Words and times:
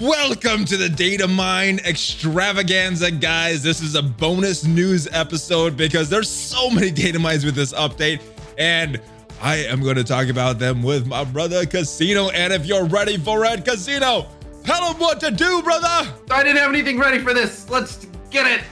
Welcome 0.00 0.64
to 0.64 0.78
the 0.78 0.88
Data 0.88 1.28
Mine 1.28 1.78
extravaganza, 1.84 3.10
guys. 3.10 3.62
This 3.62 3.82
is 3.82 3.96
a 3.96 4.02
bonus 4.02 4.64
news 4.64 5.06
episode 5.12 5.76
because 5.76 6.08
there's 6.08 6.30
so 6.30 6.70
many 6.70 6.90
data 6.90 7.18
mines 7.18 7.44
with 7.44 7.54
this 7.54 7.74
update, 7.74 8.22
and 8.56 8.98
I 9.42 9.56
am 9.56 9.82
going 9.82 9.96
to 9.96 10.04
talk 10.04 10.28
about 10.28 10.58
them 10.58 10.82
with 10.82 11.06
my 11.06 11.22
brother 11.24 11.66
Casino. 11.66 12.30
And 12.30 12.50
if 12.50 12.64
you're 12.64 12.86
ready 12.86 13.18
for 13.18 13.44
it, 13.44 13.62
Casino, 13.62 14.26
tell 14.64 14.90
him 14.90 14.98
what 14.98 15.20
to 15.20 15.30
do, 15.30 15.60
brother. 15.60 16.10
I 16.30 16.44
didn't 16.44 16.56
have 16.56 16.70
anything 16.70 16.98
ready 16.98 17.18
for 17.18 17.34
this. 17.34 17.68
Let's 17.68 18.06
get 18.30 18.46
it. 18.46 18.64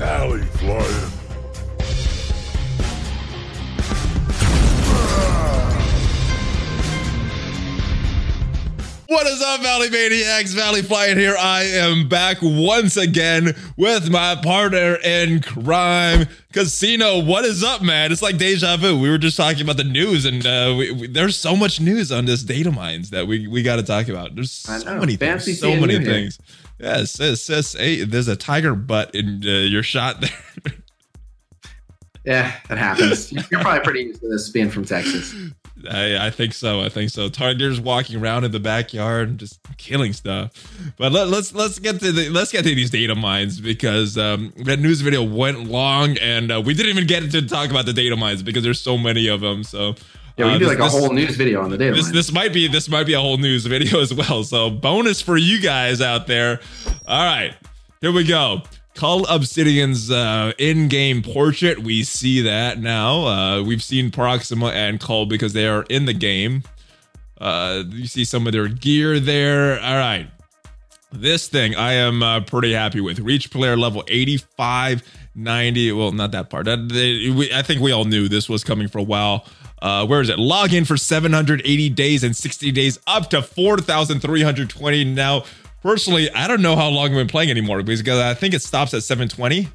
Alley 0.00 0.40
flying. 0.40 1.15
What 9.08 9.28
is 9.28 9.40
up, 9.40 9.60
Valley 9.60 9.88
Maniacs? 9.88 10.52
Valleyflyin 10.52 11.16
here. 11.16 11.36
I 11.38 11.62
am 11.62 12.08
back 12.08 12.38
once 12.42 12.96
again 12.96 13.54
with 13.76 14.10
my 14.10 14.34
partner 14.42 14.96
in 14.96 15.42
crime, 15.42 16.26
Casino. 16.52 17.22
What 17.22 17.44
is 17.44 17.62
up, 17.62 17.82
man? 17.82 18.10
It's 18.10 18.20
like 18.20 18.36
deja 18.36 18.76
vu. 18.76 18.98
We 18.98 19.08
were 19.08 19.18
just 19.18 19.36
talking 19.36 19.62
about 19.62 19.76
the 19.76 19.84
news, 19.84 20.24
and 20.24 20.44
uh, 20.44 20.74
we, 20.76 20.90
we, 20.90 21.06
there's 21.06 21.38
so 21.38 21.54
much 21.54 21.80
news 21.80 22.10
on 22.10 22.24
this 22.24 22.42
data 22.42 22.72
mines 22.72 23.10
that 23.10 23.28
we, 23.28 23.46
we 23.46 23.62
got 23.62 23.76
to 23.76 23.84
talk 23.84 24.08
about. 24.08 24.34
There's 24.34 24.50
so 24.50 24.98
many 24.98 25.14
Fancy 25.14 25.52
things. 25.52 25.60
So 25.60 25.80
many 25.80 26.04
things. 26.04 26.40
Yes, 26.80 27.20
yes, 27.20 27.48
yes. 27.48 27.74
Hey, 27.74 28.02
there's 28.02 28.26
a 28.26 28.36
tiger 28.36 28.74
butt 28.74 29.14
in 29.14 29.40
uh, 29.44 29.50
your 29.50 29.84
shot 29.84 30.20
there. 30.20 30.72
Yeah, 32.24 32.52
that 32.68 32.76
happens. 32.76 33.30
You're 33.30 33.60
probably 33.60 33.84
pretty 33.84 34.00
used 34.00 34.20
to 34.20 34.28
this 34.28 34.50
being 34.50 34.68
from 34.68 34.84
Texas. 34.84 35.32
I, 35.90 36.26
I 36.28 36.30
think 36.30 36.54
so. 36.54 36.80
I 36.80 36.88
think 36.88 37.10
so. 37.10 37.28
Tiger's 37.28 37.78
walking 37.80 38.16
around 38.20 38.44
in 38.44 38.50
the 38.50 38.58
backyard, 38.60 39.38
just 39.38 39.60
killing 39.76 40.12
stuff. 40.14 40.52
But 40.96 41.12
let, 41.12 41.28
let's 41.28 41.52
let's 41.54 41.78
get 41.78 42.00
to 42.00 42.12
the 42.12 42.28
let's 42.30 42.50
get 42.50 42.64
to 42.64 42.74
these 42.74 42.90
data 42.90 43.14
mines 43.14 43.60
because 43.60 44.16
um, 44.16 44.52
that 44.64 44.78
news 44.78 45.02
video 45.02 45.22
went 45.22 45.68
long, 45.68 46.16
and 46.18 46.50
uh, 46.50 46.60
we 46.64 46.72
didn't 46.74 46.90
even 46.90 47.06
get 47.06 47.30
to 47.32 47.42
talk 47.46 47.70
about 47.70 47.84
the 47.86 47.92
data 47.92 48.16
mines 48.16 48.42
because 48.42 48.62
there's 48.64 48.80
so 48.80 48.96
many 48.96 49.28
of 49.28 49.40
them. 49.42 49.62
So 49.64 49.94
Yeah, 50.38 50.44
we 50.46 50.50
uh, 50.50 50.50
can 50.52 50.58
do 50.60 50.64
this- 50.66 50.68
like 50.68 50.78
a 50.78 50.82
this- 50.90 50.92
whole 50.92 51.12
news 51.12 51.36
video 51.36 51.62
on 51.62 51.70
the 51.70 51.76
data. 51.78 51.94
this 51.94 52.10
this 52.10 52.32
might 52.32 52.52
be 52.54 52.68
this 52.68 52.88
might 52.88 53.04
be 53.04 53.12
a 53.12 53.20
whole 53.20 53.36
news 53.36 53.66
video 53.76 54.00
as 54.00 54.14
well. 54.14 54.44
So 54.44 54.70
bonus 54.70 55.20
for 55.20 55.36
you 55.36 55.60
guys 55.60 56.00
out 56.00 56.26
there. 56.26 56.60
All 57.06 57.22
right, 57.24 57.54
here 58.00 58.12
we 58.12 58.24
go. 58.24 58.62
Cull 58.96 59.26
Obsidian's 59.26 60.10
uh, 60.10 60.52
in-game 60.58 61.22
portrait. 61.22 61.82
We 61.82 62.02
see 62.02 62.40
that 62.40 62.80
now. 62.80 63.26
Uh, 63.26 63.62
we've 63.62 63.82
seen 63.82 64.10
Proxima 64.10 64.68
and 64.68 64.98
Cull 64.98 65.26
because 65.26 65.52
they 65.52 65.68
are 65.68 65.84
in 65.90 66.06
the 66.06 66.14
game. 66.14 66.62
Uh, 67.38 67.84
you 67.90 68.06
see 68.06 68.24
some 68.24 68.46
of 68.46 68.52
their 68.54 68.68
gear 68.68 69.20
there. 69.20 69.78
All 69.80 69.96
right. 69.96 70.28
This 71.12 71.46
thing 71.46 71.74
I 71.76 71.92
am 71.92 72.22
uh, 72.22 72.40
pretty 72.40 72.72
happy 72.72 73.00
with. 73.00 73.20
Reach 73.20 73.50
player 73.50 73.76
level 73.76 74.02
85, 74.08 75.02
90. 75.34 75.92
Well, 75.92 76.12
not 76.12 76.32
that 76.32 76.50
part. 76.50 76.64
That, 76.64 76.88
they, 76.88 77.30
we, 77.30 77.52
I 77.52 77.62
think 77.62 77.80
we 77.80 77.92
all 77.92 78.04
knew 78.04 78.28
this 78.28 78.48
was 78.48 78.64
coming 78.64 78.88
for 78.88 78.98
a 78.98 79.04
while. 79.04 79.44
Uh, 79.80 80.06
where 80.06 80.22
is 80.22 80.30
it? 80.30 80.38
Log 80.38 80.72
in 80.72 80.84
for 80.84 80.96
780 80.96 81.90
days 81.90 82.24
and 82.24 82.34
60 82.34 82.72
days 82.72 82.98
up 83.06 83.30
to 83.30 83.42
4,320. 83.42 85.04
Now, 85.04 85.44
personally, 85.86 86.30
I 86.32 86.48
don't 86.48 86.62
know 86.62 86.76
how 86.76 86.88
long 86.88 87.06
I've 87.06 87.12
been 87.14 87.28
playing 87.28 87.50
anymore 87.50 87.82
because 87.82 88.18
I 88.18 88.34
think 88.34 88.54
it 88.54 88.62
stops 88.62 88.92
at 88.92 89.02
720. 89.02 89.68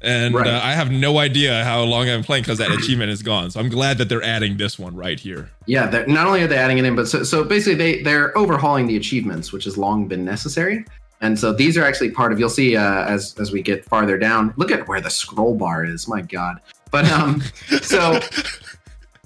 And 0.00 0.32
Right. 0.32 0.46
uh, 0.46 0.60
I 0.62 0.74
have 0.74 0.92
no 0.92 1.18
idea 1.18 1.64
how 1.64 1.82
long 1.82 2.02
I've 2.02 2.18
been 2.18 2.22
playing 2.24 2.44
because 2.44 2.58
that 2.58 2.70
achievement 2.70 3.10
is 3.10 3.20
gone. 3.20 3.50
So 3.50 3.58
I'm 3.58 3.68
glad 3.68 3.98
that 3.98 4.08
they're 4.08 4.22
adding 4.22 4.56
this 4.56 4.78
one 4.78 4.94
right 4.94 5.18
here. 5.18 5.50
yeah, 5.66 5.90
not 6.06 6.28
only 6.28 6.40
are 6.42 6.46
they 6.46 6.56
adding 6.56 6.78
it 6.78 6.84
in, 6.84 6.94
but 6.94 7.08
so, 7.08 7.24
so 7.24 7.42
basically 7.42 7.74
they 7.74 8.02
they're 8.02 8.36
overhauling 8.38 8.86
the 8.86 8.96
achievements, 8.96 9.52
which 9.52 9.64
has 9.64 9.76
long 9.76 10.06
been 10.06 10.24
necessary. 10.24 10.84
And 11.20 11.36
so 11.36 11.52
these 11.52 11.76
are 11.76 11.84
actually 11.84 12.12
part 12.12 12.30
of. 12.30 12.38
You'll 12.38 12.48
see 12.48 12.76
uh, 12.76 13.06
as 13.06 13.34
as 13.40 13.50
we 13.50 13.60
get 13.60 13.84
farther 13.86 14.16
down. 14.16 14.54
Look 14.56 14.70
at 14.70 14.86
where 14.86 15.00
the 15.00 15.10
scroll 15.10 15.56
bar 15.56 15.84
is. 15.84 16.06
My 16.06 16.20
God. 16.22 16.60
But 16.92 17.10
um, 17.10 17.42
so 17.82 18.12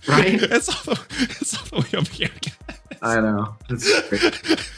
right. 0.08 0.40
it's, 0.42 0.70
all 0.70 0.94
the, 0.94 1.00
it's 1.38 1.54
all 1.54 1.64
the 1.82 1.86
way 1.92 2.00
up 2.00 2.08
here. 2.08 2.30
I 3.02 3.20
know. 3.20 3.54
It's 3.68 4.08
great. 4.08 4.70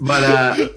But 0.00 0.22
uh 0.24 0.68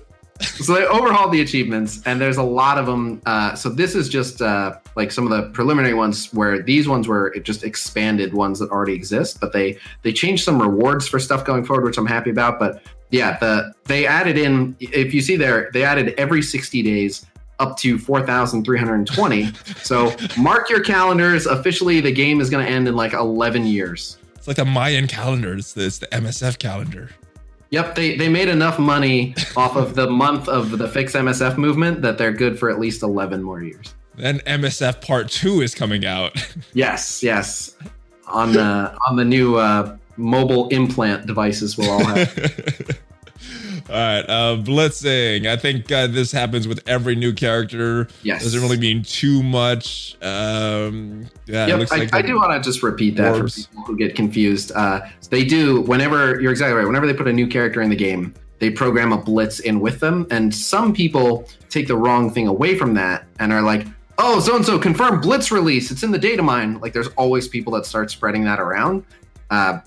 so 0.42 0.76
they 0.76 0.86
overhauled 0.86 1.32
the 1.32 1.42
achievements 1.42 2.02
and 2.06 2.22
there's 2.22 2.38
a 2.38 2.44
lot 2.44 2.78
of 2.78 2.86
them 2.86 3.22
uh 3.26 3.56
so 3.56 3.70
this 3.70 3.96
is 3.96 4.08
just 4.08 4.42
uh 4.42 4.76
like 4.96 5.12
some 5.12 5.30
of 5.30 5.32
the 5.32 5.50
preliminary 5.50 5.94
ones 5.94 6.32
where 6.34 6.62
these 6.62 6.88
ones 6.88 7.08
were 7.08 7.34
just 7.40 7.64
expanded 7.64 8.34
ones 8.34 8.60
that 8.60 8.70
already 8.70 8.94
exist 8.94 9.40
but 9.40 9.52
they 9.54 9.78
they 10.04 10.14
changed 10.14 10.44
some 10.44 10.62
rewards 10.62 11.08
for 11.08 11.20
stuff 11.20 11.44
going 11.44 11.64
forward 11.66 11.86
which 11.86 11.98
i'm 11.98 12.06
happy 12.06 12.30
about 12.30 12.60
but 12.60 12.84
yeah 13.10 13.38
the 13.40 13.74
they 13.86 14.06
added 14.06 14.38
in 14.38 14.76
if 14.80 15.14
you 15.14 15.22
see 15.22 15.36
there 15.36 15.70
they 15.74 15.84
added 15.84 16.14
every 16.18 16.42
60 16.42 16.84
days 16.84 17.26
up 17.60 17.76
to 17.78 17.98
4320 17.98 19.52
so 19.82 20.16
mark 20.38 20.70
your 20.70 20.82
calendars 20.82 21.48
officially 21.48 22.00
the 22.00 22.12
game 22.12 22.40
is 22.42 22.50
going 22.52 22.64
to 22.64 22.72
end 22.72 22.88
in 22.88 22.96
like 22.96 23.14
11 23.14 23.66
years 23.66 24.18
It's 24.36 24.48
like 24.48 24.58
the 24.58 24.66
Mayan 24.66 25.08
calendar. 25.08 25.56
It's 25.56 25.74
the, 25.74 25.86
it's 25.88 25.98
the 25.98 26.08
MSF 26.08 26.58
calendar. 26.60 27.10
Yep, 27.70 27.96
they, 27.96 28.16
they 28.16 28.30
made 28.30 28.48
enough 28.48 28.80
money 28.80 29.36
off 29.58 29.76
of 29.76 29.96
the 29.96 30.10
month 30.10 30.48
of 30.48 30.78
the 30.78 30.88
Fix 30.88 31.14
MSF 31.14 31.58
movement 31.58 32.02
that 32.02 32.18
they're 32.18 32.32
good 32.32 32.58
for 32.58 32.70
at 32.70 32.80
least 32.80 33.04
11 33.04 33.44
more 33.44 33.62
years. 33.62 33.94
Then 34.16 34.40
MSF 34.40 35.02
Part 35.02 35.30
Two 35.30 35.62
is 35.62 35.76
coming 35.76 36.06
out. 36.06 36.36
Yes, 36.74 37.22
yes. 37.24 37.76
On 38.28 38.52
the 38.52 38.96
on 39.08 39.16
the 39.16 39.26
new 39.26 39.56
uh, 39.58 39.98
mobile 40.18 40.68
implant 40.70 41.26
devices 41.26 41.78
we'll 41.78 41.90
all 41.90 42.04
have. 42.04 43.00
All 43.90 43.96
right, 43.96 44.20
uh, 44.28 44.58
blitzing. 44.58 45.46
I 45.48 45.56
think 45.58 45.92
uh, 45.92 46.08
this 46.08 46.32
happens 46.32 46.68
with 46.68 46.82
every 46.88 47.16
new 47.16 47.34
character. 47.34 48.08
Yes. 48.24 48.44
doesn't 48.44 48.62
really 48.62 48.78
mean 48.78 49.04
too 49.04 49.44
much. 49.44 50.16
Um, 50.22 51.28
yeah, 51.46 51.66
it 51.66 51.70
Yep, 51.70 51.80
looks 51.80 51.92
I, 51.92 51.98
like 51.98 52.14
I 52.14 52.22
do 52.22 52.36
want 52.36 52.52
to 52.62 52.68
just 52.68 52.84
repeat 52.84 53.16
that 53.18 53.36
Dwarves. 53.36 53.66
for 53.66 53.70
people 53.70 53.84
who 53.86 53.98
get 53.98 54.16
confused. 54.16 54.72
Uh, 54.74 55.02
they 55.30 55.44
do 55.46 55.82
whenever 55.82 56.40
you're 56.42 56.52
exactly 56.52 56.76
right. 56.76 56.88
Whenever 56.88 57.08
they 57.08 57.14
put 57.14 57.28
a 57.28 57.34
new 57.34 57.48
character 57.48 57.82
in 57.82 57.90
the 57.90 57.96
game, 57.96 58.34
they 58.60 58.70
program 58.70 59.14
a 59.14 59.18
blitz 59.18 59.60
in 59.60 59.80
with 59.80 60.00
them, 60.00 60.26
and 60.32 60.54
some 60.54 60.94
people 60.94 61.48
take 61.70 61.88
the 61.88 61.96
wrong 61.96 62.32
thing 62.32 62.48
away 62.48 62.76
from 62.78 62.94
that 62.96 63.26
and 63.40 63.54
are 63.54 63.62
like, 63.62 63.86
"Oh, 64.18 64.40
so 64.40 64.56
and 64.56 64.66
so 64.66 64.80
confirmed 64.80 65.22
blitz 65.22 65.52
release. 65.52 65.92
It's 65.92 66.02
in 66.04 66.12
the 66.12 66.18
data 66.18 66.42
mine." 66.42 66.80
Like, 66.80 66.94
there's 66.94 67.10
always 67.10 67.48
people 67.48 67.74
that 67.74 67.86
start 67.86 68.10
spreading 68.10 68.44
that 68.46 68.60
around. 68.60 69.04
Uh, 69.50 69.80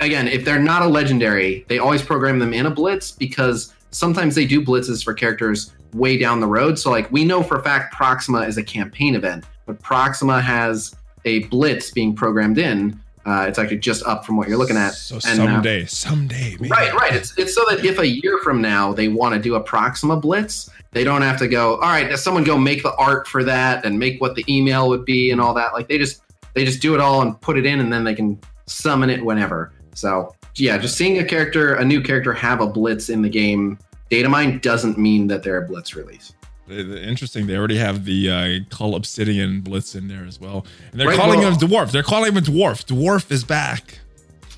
again, 0.00 0.28
if 0.28 0.44
they're 0.44 0.58
not 0.58 0.82
a 0.82 0.86
legendary, 0.86 1.64
they 1.68 1.78
always 1.78 2.02
program 2.02 2.38
them 2.38 2.52
in 2.52 2.66
a 2.66 2.70
blitz 2.70 3.10
because 3.10 3.74
sometimes 3.90 4.34
they 4.34 4.46
do 4.46 4.60
blitzes 4.60 5.04
for 5.04 5.14
characters 5.14 5.72
way 5.92 6.16
down 6.16 6.40
the 6.40 6.46
road. 6.46 6.78
So, 6.78 6.90
like, 6.90 7.10
we 7.10 7.24
know 7.24 7.42
for 7.42 7.56
a 7.58 7.62
fact 7.62 7.94
Proxima 7.94 8.40
is 8.40 8.58
a 8.58 8.62
campaign 8.62 9.14
event, 9.14 9.44
but 9.66 9.80
Proxima 9.80 10.40
has 10.40 10.94
a 11.24 11.44
blitz 11.44 11.90
being 11.90 12.14
programmed 12.14 12.58
in. 12.58 13.00
Uh, 13.26 13.46
it's 13.48 13.58
actually 13.58 13.78
just 13.78 14.04
up 14.04 14.26
from 14.26 14.36
what 14.36 14.48
you're 14.48 14.58
looking 14.58 14.76
at. 14.76 14.92
So 14.92 15.14
And, 15.26 15.40
uh, 15.40 15.46
someday, 15.46 15.86
someday, 15.86 16.56
maybe. 16.60 16.68
Right, 16.68 16.92
right. 16.92 17.14
It's 17.14 17.36
it's 17.38 17.54
so 17.54 17.64
that 17.70 17.82
if 17.82 17.98
a 17.98 18.06
year 18.06 18.38
from 18.42 18.60
now 18.60 18.92
they 18.92 19.08
want 19.08 19.34
to 19.34 19.40
do 19.40 19.54
a 19.54 19.60
Proxima 19.60 20.16
blitz, 20.16 20.68
they 20.92 21.04
don't 21.04 21.22
have 21.22 21.38
to 21.38 21.48
go. 21.48 21.76
All 21.76 21.88
right, 21.88 22.06
does 22.06 22.22
someone 22.22 22.44
go 22.44 22.58
make 22.58 22.82
the 22.82 22.94
art 22.96 23.26
for 23.26 23.42
that 23.44 23.86
and 23.86 23.98
make 23.98 24.20
what 24.20 24.34
the 24.34 24.44
email 24.46 24.90
would 24.90 25.06
be 25.06 25.30
and 25.30 25.40
all 25.40 25.54
that? 25.54 25.72
Like 25.72 25.88
they 25.88 25.96
just 25.96 26.20
they 26.52 26.66
just 26.66 26.82
do 26.82 26.94
it 26.94 27.00
all 27.00 27.22
and 27.22 27.40
put 27.40 27.56
it 27.56 27.64
in, 27.64 27.80
and 27.80 27.90
then 27.90 28.04
they 28.04 28.14
can 28.14 28.38
summon 28.66 29.08
it 29.08 29.24
whenever. 29.24 29.72
So 29.94 30.34
yeah, 30.56 30.76
just 30.78 30.96
seeing 30.96 31.18
a 31.18 31.24
character, 31.24 31.74
a 31.74 31.84
new 31.84 32.00
character, 32.02 32.32
have 32.32 32.60
a 32.60 32.66
blitz 32.66 33.08
in 33.08 33.22
the 33.22 33.28
game 33.28 33.78
data 34.10 34.28
mine 34.28 34.58
doesn't 34.60 34.96
mean 34.98 35.26
that 35.28 35.42
they're 35.42 35.64
a 35.64 35.66
blitz 35.66 35.94
release. 35.96 36.34
Interesting. 36.68 37.46
They 37.46 37.56
already 37.56 37.76
have 37.76 38.04
the 38.04 38.30
uh, 38.30 38.74
Cull 38.74 38.94
Obsidian 38.94 39.60
Blitz 39.60 39.94
in 39.94 40.08
there 40.08 40.24
as 40.24 40.40
well, 40.40 40.64
and 40.92 41.00
they're 41.00 41.08
Right, 41.08 41.18
calling 41.18 41.40
well- 41.40 41.52
him 41.52 41.58
Dwarf. 41.58 41.90
They're 41.90 42.02
calling 42.02 42.32
him 42.34 42.42
Dwarf. 42.42 42.84
Dwarf 42.86 43.30
is 43.30 43.44
back. 43.44 43.98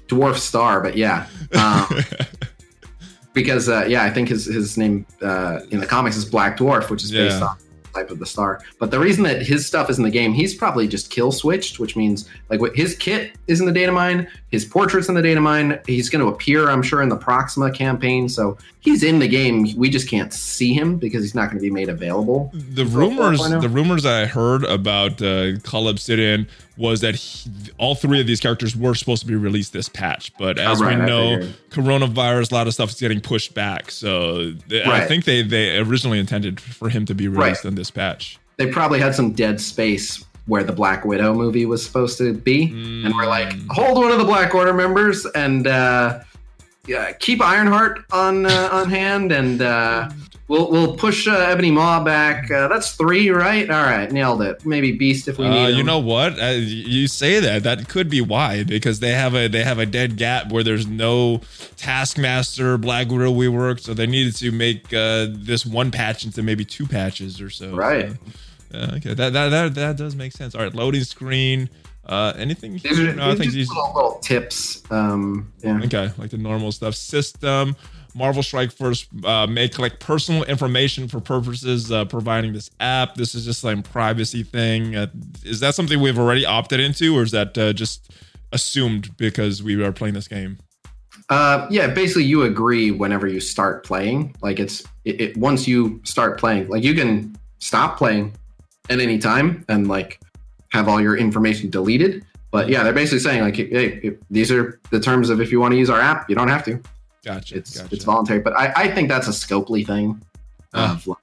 Dwarf 0.08 0.36
Star, 0.36 0.80
but 0.80 0.96
yeah. 0.96 1.26
Um, 1.52 1.86
because 3.34 3.68
uh, 3.68 3.86
yeah, 3.88 4.04
I 4.04 4.10
think 4.10 4.28
his 4.28 4.44
his 4.46 4.76
name 4.78 5.04
uh, 5.20 5.60
in 5.70 5.80
the 5.80 5.86
comics 5.86 6.16
is 6.16 6.24
Black 6.24 6.56
Dwarf, 6.56 6.90
which 6.90 7.02
is 7.02 7.10
based 7.10 7.42
on 7.42 7.56
type 7.96 8.10
of 8.10 8.18
the 8.18 8.26
star. 8.26 8.60
But 8.78 8.90
the 8.90 8.98
reason 9.00 9.24
that 9.24 9.42
his 9.42 9.66
stuff 9.66 9.90
is 9.90 9.98
in 9.98 10.04
the 10.04 10.10
game, 10.10 10.32
he's 10.32 10.54
probably 10.54 10.86
just 10.86 11.10
kill 11.10 11.32
switched, 11.32 11.78
which 11.80 11.96
means 11.96 12.28
like 12.50 12.60
what 12.60 12.76
his 12.76 12.94
kit 12.96 13.32
is 13.48 13.60
in 13.60 13.66
the 13.66 13.72
data 13.72 13.90
mine, 13.92 14.28
his 14.50 14.64
portraits 14.64 15.08
in 15.08 15.14
the 15.14 15.22
data 15.22 15.40
mine. 15.40 15.80
He's 15.86 16.08
going 16.08 16.24
to 16.24 16.30
appear, 16.30 16.68
I'm 16.70 16.82
sure, 16.82 17.02
in 17.02 17.08
the 17.08 17.16
Proxima 17.16 17.70
campaign. 17.72 18.28
So 18.28 18.56
he's 18.80 19.02
in 19.02 19.18
the 19.18 19.28
game. 19.28 19.66
We 19.76 19.90
just 19.90 20.08
can't 20.08 20.32
see 20.32 20.72
him 20.72 20.98
because 20.98 21.22
he's 21.22 21.34
not 21.34 21.46
going 21.50 21.58
to 21.58 21.62
be 21.62 21.70
made 21.70 21.88
available. 21.88 22.50
the 22.54 22.84
rumors 22.86 23.40
the 23.40 23.68
rumors 23.68 24.04
I 24.06 24.26
heard 24.26 24.64
about 24.64 25.20
uh, 25.22 25.58
Cull 25.64 25.88
Obsidian 25.88 26.46
was 26.78 27.00
that 27.00 27.14
he, 27.14 27.50
all 27.78 27.94
three 27.94 28.20
of 28.20 28.26
these 28.26 28.38
characters 28.38 28.76
were 28.76 28.94
supposed 28.94 29.22
to 29.22 29.26
be 29.26 29.34
released 29.34 29.72
this 29.72 29.88
patch, 29.88 30.30
but 30.38 30.58
as 30.58 30.78
right, 30.82 30.98
we 30.98 31.06
know, 31.06 31.48
coronavirus, 31.70 32.52
a 32.52 32.54
lot 32.54 32.66
of 32.66 32.74
stuff 32.74 32.90
is 32.90 33.00
getting 33.00 33.18
pushed 33.20 33.54
back. 33.54 33.90
So 33.90 34.52
th- 34.68 34.86
I 34.86 35.06
think 35.06 35.24
they 35.24 35.40
they 35.42 35.78
originally 35.78 36.18
intended 36.18 36.60
for 36.60 36.88
him 36.90 37.06
to 37.06 37.14
be 37.14 37.28
released 37.28 37.64
Right. 37.64 37.70
in 37.70 37.74
this 37.76 37.85
patch. 37.90 38.38
They 38.56 38.66
probably 38.66 39.00
had 39.00 39.14
some 39.14 39.32
dead 39.32 39.60
space 39.60 40.24
where 40.46 40.62
the 40.62 40.72
Black 40.72 41.04
Widow 41.04 41.34
movie 41.34 41.66
was 41.66 41.84
supposed 41.84 42.18
to 42.18 42.32
be. 42.32 42.70
and 43.04 43.12
we're 43.14 43.26
like, 43.26 43.48
Mm. 43.50 43.66
hold 43.70 43.98
one 43.98 44.12
of 44.12 44.18
the 44.18 44.24
Black 44.24 44.54
Order 44.54 44.72
members, 44.72 45.26
and 45.26 45.66
uh, 45.66 46.20
yeah, 46.86 47.12
keep 47.12 47.42
Ironheart 47.42 48.04
on 48.12 48.46
uh, 48.46 48.68
on 48.72 48.88
hand, 48.88 49.32
and 49.32 49.60
uh, 49.60 50.08
we'll 50.48 50.70
we'll 50.70 50.96
push 50.96 51.26
uh, 51.28 51.32
Ebony 51.32 51.70
Maw 51.70 52.02
back. 52.04 52.50
Uh, 52.50 52.68
that's 52.68 52.92
three, 52.94 53.30
right? 53.30 53.68
All 53.70 53.82
right, 53.82 54.10
nailed 54.10 54.42
it. 54.42 54.64
Maybe 54.66 54.92
Beast 54.92 55.28
if 55.28 55.38
we 55.38 55.46
Uh, 55.46 55.50
need. 55.50 55.68
you 55.74 55.80
him. 55.80 55.86
know 55.86 55.98
what? 55.98 56.38
Uh, 56.40 56.46
you 56.56 57.06
say 57.08 57.40
that 57.40 57.62
that 57.64 57.88
could 57.88 58.08
be 58.08 58.20
why 58.20 58.64
because 58.64 59.00
they 59.00 59.12
have 59.12 59.34
a 59.34 59.48
they 59.48 59.62
have 59.64 59.78
a 59.78 59.86
dead 59.86 60.16
gap 60.16 60.50
where 60.52 60.62
there's 60.62 60.86
no 60.86 61.40
Taskmaster 61.76 62.76
Black 62.78 63.08
Widow 63.08 63.32
rework, 63.32 63.80
so 63.80 63.94
they 63.94 64.06
needed 64.06 64.36
to 64.36 64.50
make 64.52 64.92
uh, 64.92 65.26
this 65.30 65.64
one 65.64 65.90
patch 65.90 66.24
into 66.24 66.42
maybe 66.42 66.64
two 66.64 66.86
patches 66.86 67.40
or 67.40 67.48
so. 67.50 67.74
Right. 67.74 68.10
So, 68.10 68.16
yeah, 68.78 68.94
okay, 68.96 69.14
that, 69.14 69.32
that 69.32 69.48
that 69.50 69.74
that 69.76 69.96
does 69.96 70.14
make 70.16 70.32
sense. 70.32 70.54
All 70.54 70.62
right, 70.62 70.74
loading 70.74 71.04
screen. 71.04 71.70
Uh, 72.06 72.32
anything? 72.36 72.78
These 72.78 73.00
are, 73.00 73.12
No, 73.14 73.30
I 73.30 73.34
think 73.34 73.52
these. 73.52 73.66
just 73.66 73.76
little, 73.76 73.92
little 73.94 74.18
tips. 74.20 74.82
Um, 74.90 75.52
yeah. 75.62 75.80
Okay, 75.84 76.10
like 76.18 76.30
the 76.30 76.38
normal 76.38 76.72
stuff. 76.72 76.94
System. 76.94 77.76
Marvel 78.14 78.42
Strike 78.42 78.72
Force 78.72 79.06
uh, 79.24 79.46
may 79.46 79.68
collect 79.68 80.00
personal 80.00 80.42
information 80.44 81.06
for 81.06 81.20
purposes 81.20 81.92
uh, 81.92 82.06
providing 82.06 82.54
this 82.54 82.70
app. 82.80 83.14
This 83.14 83.34
is 83.34 83.44
just 83.44 83.62
like 83.62 83.84
privacy 83.84 84.42
thing. 84.42 84.96
Uh, 84.96 85.08
is 85.44 85.60
that 85.60 85.74
something 85.74 86.00
we've 86.00 86.18
already 86.18 86.46
opted 86.46 86.80
into, 86.80 87.14
or 87.18 87.22
is 87.22 87.32
that 87.32 87.58
uh, 87.58 87.74
just 87.74 88.10
assumed 88.52 89.14
because 89.18 89.62
we 89.62 89.82
are 89.84 89.92
playing 89.92 90.14
this 90.14 90.28
game? 90.28 90.56
Uh, 91.28 91.66
yeah, 91.70 91.88
basically, 91.88 92.24
you 92.24 92.44
agree 92.44 92.90
whenever 92.90 93.26
you 93.26 93.40
start 93.40 93.84
playing. 93.84 94.34
Like 94.40 94.60
it's 94.60 94.82
it, 95.04 95.20
it 95.20 95.36
once 95.36 95.68
you 95.68 96.00
start 96.04 96.38
playing, 96.40 96.68
like 96.68 96.84
you 96.84 96.94
can 96.94 97.36
stop 97.58 97.98
playing 97.98 98.32
at 98.88 99.00
any 99.00 99.18
time 99.18 99.64
and 99.68 99.88
like 99.88 100.20
have 100.76 100.88
all 100.88 101.00
your 101.00 101.16
information 101.16 101.70
deleted. 101.70 102.24
But 102.50 102.68
yeah, 102.68 102.82
they're 102.84 102.92
basically 102.92 103.18
saying 103.18 103.42
like, 103.42 103.56
hey, 103.56 104.16
these 104.30 104.50
are 104.50 104.80
the 104.90 105.00
terms 105.00 105.30
of 105.30 105.40
if 105.40 105.50
you 105.50 105.60
want 105.60 105.72
to 105.72 105.78
use 105.78 105.90
our 105.90 106.00
app, 106.00 106.28
you 106.30 106.36
don't 106.36 106.48
have 106.48 106.64
to. 106.64 106.80
Gotcha. 107.24 107.56
It's 107.56 107.78
gotcha. 107.78 107.94
it's 107.94 108.04
voluntary. 108.04 108.40
But 108.40 108.56
I, 108.56 108.72
I 108.76 108.88
think 108.88 109.08
that's 109.08 109.26
a 109.26 109.32
Scopely 109.32 109.86
thing. 109.86 110.22
Of 110.72 111.06
like, 111.06 111.18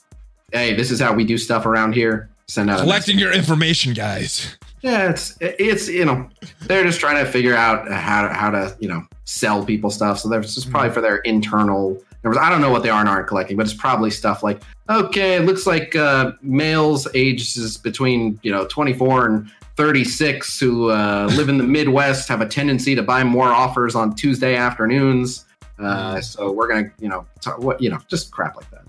hey, 0.51 0.73
this 0.73 0.91
is 0.91 0.99
how 0.99 1.13
we 1.13 1.23
do 1.23 1.37
stuff 1.37 1.65
around 1.65 1.93
here. 1.93 2.29
Send 2.47 2.69
out 2.69 2.81
Collecting 2.81 3.17
your 3.17 3.31
information, 3.31 3.93
guys. 3.93 4.57
yeah, 4.81 5.09
it's 5.09 5.37
it's 5.39 5.87
you 5.87 6.03
know 6.03 6.29
they're 6.61 6.83
just 6.83 6.99
trying 6.99 7.23
to 7.23 7.31
figure 7.31 7.55
out 7.55 7.89
how 7.89 8.27
to, 8.27 8.33
how 8.33 8.49
to 8.49 8.75
you 8.79 8.89
know 8.89 9.03
sell 9.23 9.63
people 9.65 9.89
stuff. 9.89 10.19
So 10.19 10.27
there's 10.27 10.53
just 10.53 10.67
hmm. 10.67 10.73
probably 10.73 10.91
for 10.91 11.01
their 11.01 11.17
internal. 11.17 12.01
I 12.25 12.49
don't 12.49 12.61
know 12.61 12.69
what 12.71 12.83
they 12.83 12.89
are 12.89 12.99
and 12.99 13.09
aren't 13.09 13.27
collecting, 13.27 13.57
but 13.57 13.65
it's 13.65 13.75
probably 13.75 14.09
stuff 14.11 14.43
like 14.43 14.61
okay, 14.89 15.35
it 15.35 15.45
looks 15.45 15.65
like 15.67 15.95
uh, 15.95 16.31
males 16.41 17.07
ages 17.13 17.77
between 17.77 18.39
you 18.43 18.51
know 18.51 18.65
24 18.67 19.25
and 19.27 19.51
36 19.75 20.59
who 20.59 20.89
uh, 20.91 21.29
live 21.35 21.49
in 21.49 21.57
the 21.57 21.63
Midwest 21.63 22.27
have 22.29 22.41
a 22.41 22.45
tendency 22.47 22.95
to 22.95 23.01
buy 23.03 23.23
more 23.23 23.47
offers 23.47 23.95
on 23.95 24.15
Tuesday 24.15 24.55
afternoons. 24.55 25.45
Uh, 25.79 26.21
so 26.21 26.51
we're 26.51 26.67
gonna 26.67 26.89
you 26.99 27.09
know 27.09 27.25
t- 27.41 27.49
what 27.57 27.81
you 27.81 27.89
know 27.89 27.97
just 28.07 28.31
crap 28.31 28.55
like 28.55 28.69
that. 28.71 28.83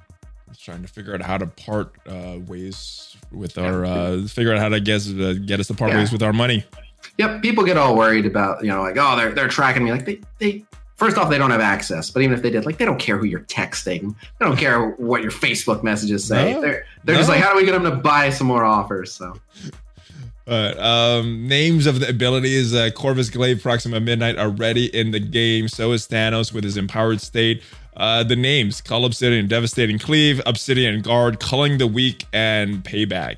Just 0.50 0.64
trying 0.64 0.82
to 0.82 0.88
figure 0.88 1.14
out 1.14 1.22
how 1.22 1.38
to 1.38 1.46
part 1.46 1.94
uh, 2.06 2.38
ways 2.46 3.16
with 3.32 3.58
our 3.58 3.84
uh, 3.84 4.26
figure 4.28 4.52
out 4.52 4.60
how 4.60 4.68
to 4.68 4.78
get 4.80 5.06
uh, 5.08 5.32
get 5.34 5.58
us 5.60 5.66
to 5.68 5.74
part 5.74 5.90
Yeah. 5.90 5.98
ways 5.98 6.12
with 6.12 6.22
our 6.22 6.32
money. 6.32 6.64
Yep, 7.18 7.42
people 7.42 7.64
get 7.64 7.76
all 7.76 7.96
worried 7.96 8.26
about 8.26 8.62
you 8.62 8.68
know 8.70 8.82
like 8.82 8.96
oh 8.98 9.16
they're 9.16 9.32
they're 9.32 9.48
tracking 9.48 9.84
me 9.84 9.90
like 9.92 10.04
they 10.04 10.20
they 10.38 10.64
first 10.96 11.18
off 11.18 11.30
they 11.30 11.38
don't 11.38 11.50
have 11.50 11.60
access, 11.60 12.10
but 12.10 12.22
even 12.22 12.34
if 12.36 12.42
they 12.42 12.50
did 12.50 12.66
like 12.66 12.78
they 12.78 12.84
don't 12.84 13.00
care 13.00 13.18
who 13.18 13.26
you're 13.26 13.40
texting, 13.40 14.14
they 14.38 14.46
don't 14.46 14.56
care 14.56 14.90
what 14.90 15.22
your 15.22 15.30
Facebook 15.30 15.82
messages 15.82 16.24
say. 16.24 16.54
No, 16.54 16.60
they're 16.60 16.86
they're 17.04 17.16
just 17.16 17.28
like 17.28 17.40
how 17.40 17.50
do 17.52 17.56
we 17.56 17.64
get 17.64 17.72
them 17.72 17.84
to 17.84 17.96
buy 17.96 18.30
some 18.30 18.46
more 18.46 18.64
offers? 18.64 19.12
So 19.12 19.38
All 20.46 20.54
right. 20.54 20.78
Um, 20.78 21.46
names 21.48 21.86
of 21.86 22.00
the 22.00 22.08
abilities: 22.08 22.74
uh, 22.74 22.90
Corvus 22.94 23.30
Glaive, 23.30 23.62
Proxima 23.62 24.00
Midnight 24.00 24.36
are 24.36 24.50
ready 24.50 24.86
in 24.94 25.10
the 25.10 25.20
game. 25.20 25.68
So 25.68 25.92
is 25.92 26.06
Thanos 26.06 26.52
with 26.52 26.64
his 26.64 26.76
empowered 26.76 27.20
state. 27.20 27.62
Uh, 27.96 28.24
the 28.24 28.36
names: 28.36 28.80
Cull 28.80 29.04
Obsidian, 29.04 29.48
Devastating 29.48 29.98
Cleave, 29.98 30.40
Obsidian 30.46 31.00
Guard, 31.00 31.40
Culling 31.40 31.78
the 31.78 31.86
Weak, 31.86 32.26
and 32.32 32.84
Payback. 32.84 33.36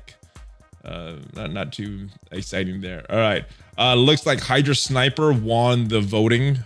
Uh, 0.83 1.17
not 1.35 1.51
not 1.51 1.73
too 1.73 2.07
exciting 2.31 2.81
there. 2.81 3.05
All 3.09 3.19
right. 3.19 3.45
Uh, 3.77 3.93
looks 3.93 4.25
like 4.25 4.39
Hydra 4.39 4.73
Sniper 4.73 5.31
won 5.31 5.87
the 5.87 6.01
voting 6.01 6.57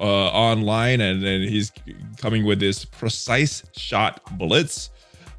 uh, 0.00 0.04
online, 0.04 1.00
and 1.00 1.22
then 1.22 1.42
he's 1.42 1.72
coming 2.18 2.44
with 2.44 2.60
this 2.60 2.84
precise 2.84 3.62
shot 3.76 4.20
blitz. 4.38 4.90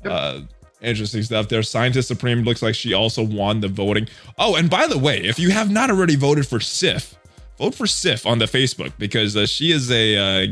Uh, 0.05 0.41
interesting 0.81 1.23
stuff 1.23 1.47
there. 1.49 1.63
Scientist 1.63 2.07
Supreme 2.07 2.43
looks 2.43 2.61
like 2.61 2.75
she 2.75 2.93
also 2.93 3.23
won 3.23 3.59
the 3.61 3.67
voting. 3.67 4.07
Oh, 4.37 4.55
and 4.55 4.69
by 4.69 4.87
the 4.87 4.97
way, 4.97 5.19
if 5.19 5.39
you 5.39 5.49
have 5.51 5.71
not 5.71 5.89
already 5.89 6.15
voted 6.15 6.47
for 6.47 6.59
Sif, 6.59 7.15
vote 7.57 7.75
for 7.75 7.87
Sif 7.87 8.25
on 8.25 8.39
the 8.39 8.45
Facebook 8.45 8.93
because 8.97 9.35
uh, 9.35 9.45
she 9.45 9.71
is 9.71 9.91
a 9.91 10.17
uh, 10.17 10.47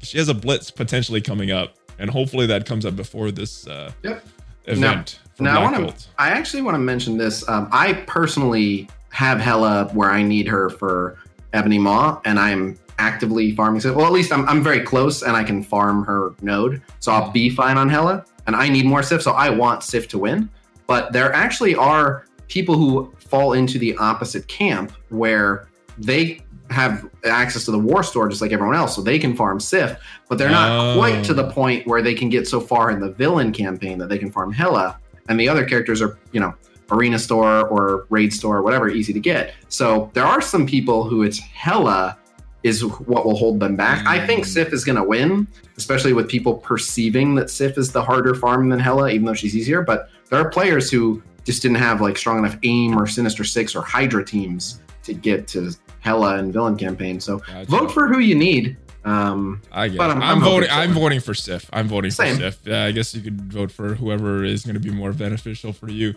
she 0.00 0.18
has 0.18 0.28
a 0.28 0.34
blitz 0.34 0.70
potentially 0.70 1.20
coming 1.20 1.50
up, 1.50 1.76
and 1.98 2.10
hopefully 2.10 2.46
that 2.46 2.66
comes 2.66 2.84
up 2.86 2.96
before 2.96 3.30
this 3.30 3.66
uh, 3.66 3.92
Yep. 4.02 4.24
event. 4.66 5.20
now 5.38 5.60
I 5.60 5.62
want 5.62 5.98
to 5.98 6.06
I 6.18 6.30
actually 6.30 6.62
want 6.62 6.74
to 6.74 6.78
mention 6.80 7.16
this. 7.18 7.46
Um, 7.48 7.68
I 7.72 7.94
personally 8.06 8.88
have 9.10 9.40
Hela 9.40 9.88
where 9.92 10.10
I 10.10 10.22
need 10.22 10.46
her 10.48 10.70
for 10.70 11.18
Ebony 11.52 11.78
Maw, 11.78 12.20
and 12.24 12.38
I'm 12.38 12.78
actively 13.00 13.54
farming. 13.54 13.80
Sif. 13.80 13.94
Well, 13.94 14.06
at 14.06 14.12
least 14.12 14.30
I'm 14.32 14.46
I'm 14.48 14.62
very 14.62 14.80
close, 14.80 15.22
and 15.22 15.34
I 15.36 15.42
can 15.42 15.62
farm 15.62 16.04
her 16.04 16.32
node, 16.42 16.82
so 17.00 17.10
I'll 17.12 17.30
be 17.30 17.48
fine 17.50 17.76
on 17.78 17.88
Hela. 17.88 18.24
And 18.46 18.54
I 18.56 18.68
need 18.68 18.84
more 18.86 19.02
Sif, 19.02 19.22
so 19.22 19.32
I 19.32 19.48
want 19.50 19.82
Sif 19.82 20.06
to 20.08 20.18
win. 20.18 20.48
But 20.86 21.12
there 21.12 21.32
actually 21.32 21.74
are 21.74 22.26
people 22.48 22.76
who 22.76 23.12
fall 23.18 23.52
into 23.54 23.78
the 23.78 23.96
opposite 23.96 24.46
camp 24.48 24.92
where 25.08 25.68
they 25.98 26.40
have 26.70 27.08
access 27.24 27.64
to 27.64 27.70
the 27.72 27.78
war 27.78 28.02
store 28.02 28.28
just 28.28 28.42
like 28.42 28.52
everyone 28.52 28.76
else, 28.76 28.94
so 28.94 29.02
they 29.02 29.18
can 29.18 29.34
farm 29.34 29.58
Sif, 29.60 29.96
but 30.28 30.36
they're 30.38 30.50
not 30.50 30.70
Oh. 30.70 30.94
quite 30.98 31.24
to 31.24 31.34
the 31.34 31.50
point 31.50 31.86
where 31.86 32.02
they 32.02 32.14
can 32.14 32.28
get 32.28 32.46
so 32.46 32.60
far 32.60 32.90
in 32.90 33.00
the 33.00 33.10
villain 33.10 33.50
campaign 33.52 33.98
that 33.98 34.08
they 34.08 34.18
can 34.18 34.30
farm 34.30 34.52
Hela. 34.52 34.96
and 35.28 35.38
the 35.38 35.48
other 35.48 35.64
characters 35.64 36.02
are, 36.02 36.18
you 36.32 36.40
know, 36.40 36.52
arena 36.90 37.16
store 37.16 37.68
or 37.68 38.06
raid 38.10 38.32
store 38.32 38.56
or 38.56 38.62
whatever, 38.62 38.88
easy 38.88 39.12
to 39.12 39.20
get. 39.20 39.52
So 39.68 40.10
there 40.12 40.24
are 40.24 40.40
some 40.40 40.66
people 40.66 41.04
who 41.04 41.22
it's 41.22 41.38
Hela 41.38 42.16
is 42.62 42.84
what 42.84 43.24
will 43.24 43.36
hold 43.36 43.58
them 43.60 43.74
back. 43.76 44.06
I 44.06 44.24
think 44.26 44.44
Mm. 44.44 44.48
Sif 44.48 44.72
is 44.72 44.84
going 44.84 44.96
to 44.96 45.04
win, 45.04 45.46
especially 45.78 46.12
with 46.12 46.28
people 46.28 46.54
perceiving 46.54 47.34
that 47.36 47.48
Sif 47.50 47.78
is 47.78 47.90
the 47.92 48.02
harder 48.02 48.34
farm 48.34 48.68
than 48.68 48.78
Hela, 48.78 49.10
even 49.10 49.24
though 49.24 49.34
she's 49.34 49.56
easier. 49.56 49.82
But 49.82 50.10
there 50.28 50.38
are 50.38 50.48
players 50.50 50.90
who 50.90 51.22
just 51.44 51.62
didn't 51.62 51.78
have 51.78 52.00
like 52.00 52.18
strong 52.18 52.38
enough 52.38 52.56
aim 52.62 52.98
or 52.98 53.06
Sinister 53.06 53.44
Six 53.44 53.74
or 53.74 53.82
Hydra 53.82 54.24
teams 54.24 54.80
to 55.04 55.14
get 55.14 55.48
to 55.48 55.72
Hela 56.00 56.36
and 56.36 56.52
villain 56.52 56.76
campaign. 56.76 57.18
So 57.20 57.38
Gotcha. 57.38 57.64
vote 57.70 57.90
for 57.92 58.08
who 58.08 58.18
you 58.18 58.34
need. 58.34 58.76
Um, 59.06 59.62
I 59.72 59.88
guess 59.88 59.96
But 59.96 60.10
I'm, 60.10 60.20
I'm- 60.22 60.36
I'm 60.38 60.44
voting. 60.44 60.68
so. 60.68 60.74
I'm 60.74 60.92
voting 60.92 61.20
for 61.20 61.32
Sif. 61.32 61.66
I'm 61.72 61.88
voting 61.88 62.10
Same. 62.10 62.34
for 62.36 62.42
Sif. 62.42 62.58
Yeah, 62.64 62.84
I 62.84 62.92
guess 62.92 63.14
you 63.14 63.22
could 63.22 63.40
vote 63.50 63.72
for 63.72 63.94
whoever 63.94 64.44
is 64.44 64.64
going 64.66 64.74
to 64.74 64.80
be 64.80 64.90
more 64.90 65.14
beneficial 65.14 65.72
for 65.72 65.88
you. 65.90 66.14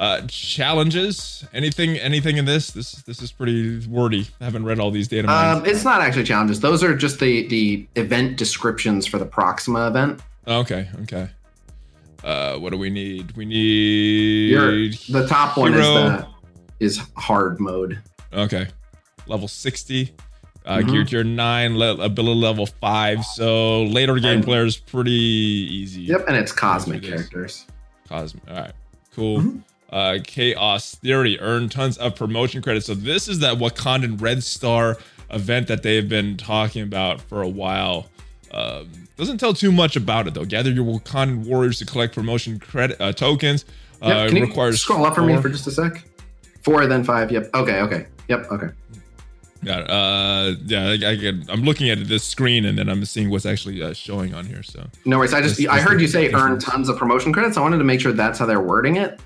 Uh, 0.00 0.22
challenges? 0.28 1.44
Anything? 1.52 1.98
Anything 1.98 2.38
in 2.38 2.46
this? 2.46 2.70
This 2.70 2.92
this 3.02 3.20
is 3.20 3.32
pretty 3.32 3.86
wordy. 3.86 4.26
I 4.40 4.44
haven't 4.44 4.64
read 4.64 4.80
all 4.80 4.90
these 4.90 5.08
data. 5.08 5.30
um, 5.30 5.66
it's 5.66 5.84
not 5.84 6.00
actually 6.00 6.24
challenges; 6.24 6.58
those 6.60 6.82
are 6.82 6.96
just 6.96 7.20
the 7.20 7.46
the 7.48 7.86
event 7.96 8.38
descriptions 8.38 9.06
for 9.06 9.18
the 9.18 9.26
Proxima 9.26 9.88
event. 9.88 10.22
okay. 10.48 10.88
Okay. 11.02 11.28
Uh, 12.24 12.56
what 12.56 12.70
do 12.70 12.78
we 12.78 12.88
need? 12.88 13.32
We 13.36 13.44
need 13.44 14.50
Your, 14.52 14.70
the 15.22 15.26
top 15.28 15.56
one 15.58 15.74
is 15.74 15.80
the 15.80 16.26
is 16.78 16.98
hard 17.16 17.60
mode. 17.60 18.00
Okay. 18.32 18.68
Level 19.26 19.48
60. 19.48 20.14
Uh, 20.66 20.78
Mhm. 20.78 20.90
Gear 20.92 21.04
Tier 21.04 21.24
9, 21.24 21.76
le- 21.78 21.96
ability 22.04 22.38
level 22.40 22.66
5. 22.66 23.24
So 23.24 23.82
later 23.84 24.18
game 24.18 24.36
And- 24.36 24.44
players, 24.44 24.76
pretty 24.78 25.10
easy. 25.12 26.02
Yep, 26.02 26.24
and 26.28 26.36
it's 26.36 26.52
cosmic 26.52 27.02
It 27.04 27.08
characters. 27.08 27.66
Cosmic. 28.08 28.42
All 28.50 28.56
right. 28.56 28.72
Cool. 29.14 29.40
Mhm. 29.40 29.62
Uh, 29.90 30.18
Chaos 30.24 30.94
Theory 30.96 31.38
earned 31.40 31.72
tons 31.72 31.98
of 31.98 32.14
promotion 32.14 32.62
credits. 32.62 32.86
So 32.86 32.94
this 32.94 33.26
is 33.28 33.40
that 33.40 33.58
Wakandan 33.58 34.20
Red 34.20 34.42
Star 34.44 34.96
event 35.30 35.66
that 35.68 35.82
they've 35.82 36.08
been 36.08 36.36
talking 36.36 36.82
about 36.82 37.20
for 37.20 37.42
a 37.42 37.48
while. 37.48 38.08
Um, 38.52 38.88
doesn't 39.16 39.38
tell 39.38 39.52
too 39.54 39.72
much 39.72 39.96
about 39.96 40.26
it 40.26 40.34
though. 40.34 40.44
Gather 40.44 40.70
your 40.70 40.84
Wakandan 40.84 41.44
warriors 41.44 41.78
to 41.80 41.86
collect 41.86 42.14
promotion 42.14 42.58
credit 42.58 43.00
uh, 43.00 43.12
tokens. 43.12 43.64
Yep, 44.02 44.16
Uh, 44.16 44.28
can 44.28 44.36
you 44.36 44.46
requires 44.46 44.80
scroll 44.80 45.04
up 45.04 45.14
for 45.14 45.22
me 45.22 45.34
four- 45.34 45.42
for 45.42 45.48
just 45.50 45.66
a 45.66 45.70
sec? 45.72 46.04
Four, 46.62 46.86
then 46.86 47.04
five. 47.04 47.30
Yep. 47.32 47.50
Okay. 47.54 47.80
Okay. 47.80 48.06
Yep. 48.28 48.50
Okay. 48.52 48.68
Yeah, 49.62 49.78
uh, 49.80 50.54
yeah. 50.64 50.88
I, 50.88 50.92
I 51.10 51.14
get, 51.16 51.34
I'm 51.50 51.62
looking 51.62 51.90
at 51.90 52.06
this 52.08 52.24
screen 52.24 52.64
and 52.64 52.78
then 52.78 52.88
I'm 52.88 53.04
seeing 53.04 53.28
what's 53.28 53.44
actually 53.44 53.82
uh, 53.82 53.92
showing 53.92 54.34
on 54.34 54.46
here. 54.46 54.62
So 54.62 54.86
No 55.04 55.18
worries. 55.18 55.34
I 55.34 55.42
just 55.42 55.58
This- 55.58 55.66
I 55.68 55.80
heard 55.80 56.00
you 56.00 56.06
say 56.08 56.32
earn 56.32 56.58
tons 56.58 56.88
of 56.88 56.96
promotion 56.96 57.32
credits. 57.32 57.56
I 57.56 57.60
wanted 57.60 57.78
to 57.78 57.84
make 57.84 58.00
sure 58.00 58.12
that's 58.12 58.38
how 58.38 58.46
they're 58.46 58.60
wording 58.60 58.96
it 58.96 59.20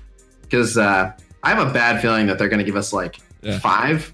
because 0.49 0.77
uh, 0.77 1.11
I 1.43 1.49
have 1.49 1.67
a 1.67 1.71
bad 1.73 2.01
feeling 2.01 2.27
that 2.27 2.37
they're 2.37 2.49
going 2.49 2.59
to 2.59 2.65
give 2.65 2.75
us 2.77 2.93
like 2.93 3.19
Yeah. 3.41 3.59
five. 3.59 4.13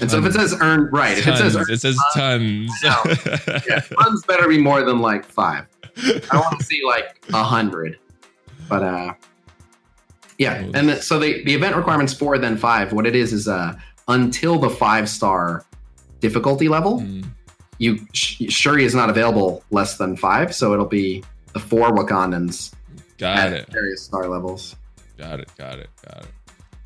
And 0.00 0.08
so 0.10 0.18
if 0.18 0.26
it 0.26 0.32
says 0.34 0.54
earn 0.60 0.88
right, 0.92 1.18
if 1.18 1.26
it 1.26 1.36
says 1.36 1.54
Tons. 1.54 1.56
earn 1.56 1.74
it 1.74 1.80
says 1.80 1.98
tons. 2.14 2.72
yeah, 3.68 3.80
tons 3.80 4.24
better 4.24 4.46
be 4.48 4.58
more 4.58 4.82
than 4.84 5.00
like 5.00 5.24
five. 5.24 5.66
I 6.30 6.36
want 6.36 6.58
to 6.60 6.64
see 6.64 6.80
like 6.86 7.20
a 7.32 7.42
hundred. 7.42 7.98
But 8.68 8.82
uh 8.84 9.14
yeah, 10.38 10.54
and 10.54 10.88
then, 10.88 11.00
so 11.00 11.18
the 11.18 11.42
the 11.44 11.54
event 11.54 11.74
requirements 11.76 12.12
four 12.14 12.38
then 12.38 12.56
five. 12.56 12.92
What 12.92 13.06
it 13.06 13.14
is 13.16 13.32
is 13.32 13.48
uh 13.48 13.74
until 14.08 14.58
the 14.58 14.70
five 14.70 15.08
star 15.08 15.64
difficulty 16.20 16.68
level, 16.68 17.00
Mm. 17.00 17.24
you 17.78 17.98
Sh- 18.12 18.42
Shuri 18.50 18.84
is 18.84 18.94
not 18.94 19.10
available 19.10 19.64
less 19.70 19.96
than 19.96 20.16
five, 20.16 20.54
so 20.54 20.72
it'll 20.72 20.86
be 20.86 21.24
the 21.52 21.58
four 21.60 21.90
Wakandans 21.92 22.72
Got 23.18 23.38
at 23.38 23.52
it. 23.52 23.68
various 23.72 24.02
star 24.02 24.28
levels. 24.28 24.76
Got 25.16 25.40
it. 25.40 25.50
Got 25.56 25.78
it. 25.78 25.90
Got 26.04 26.24
it. 26.24 26.30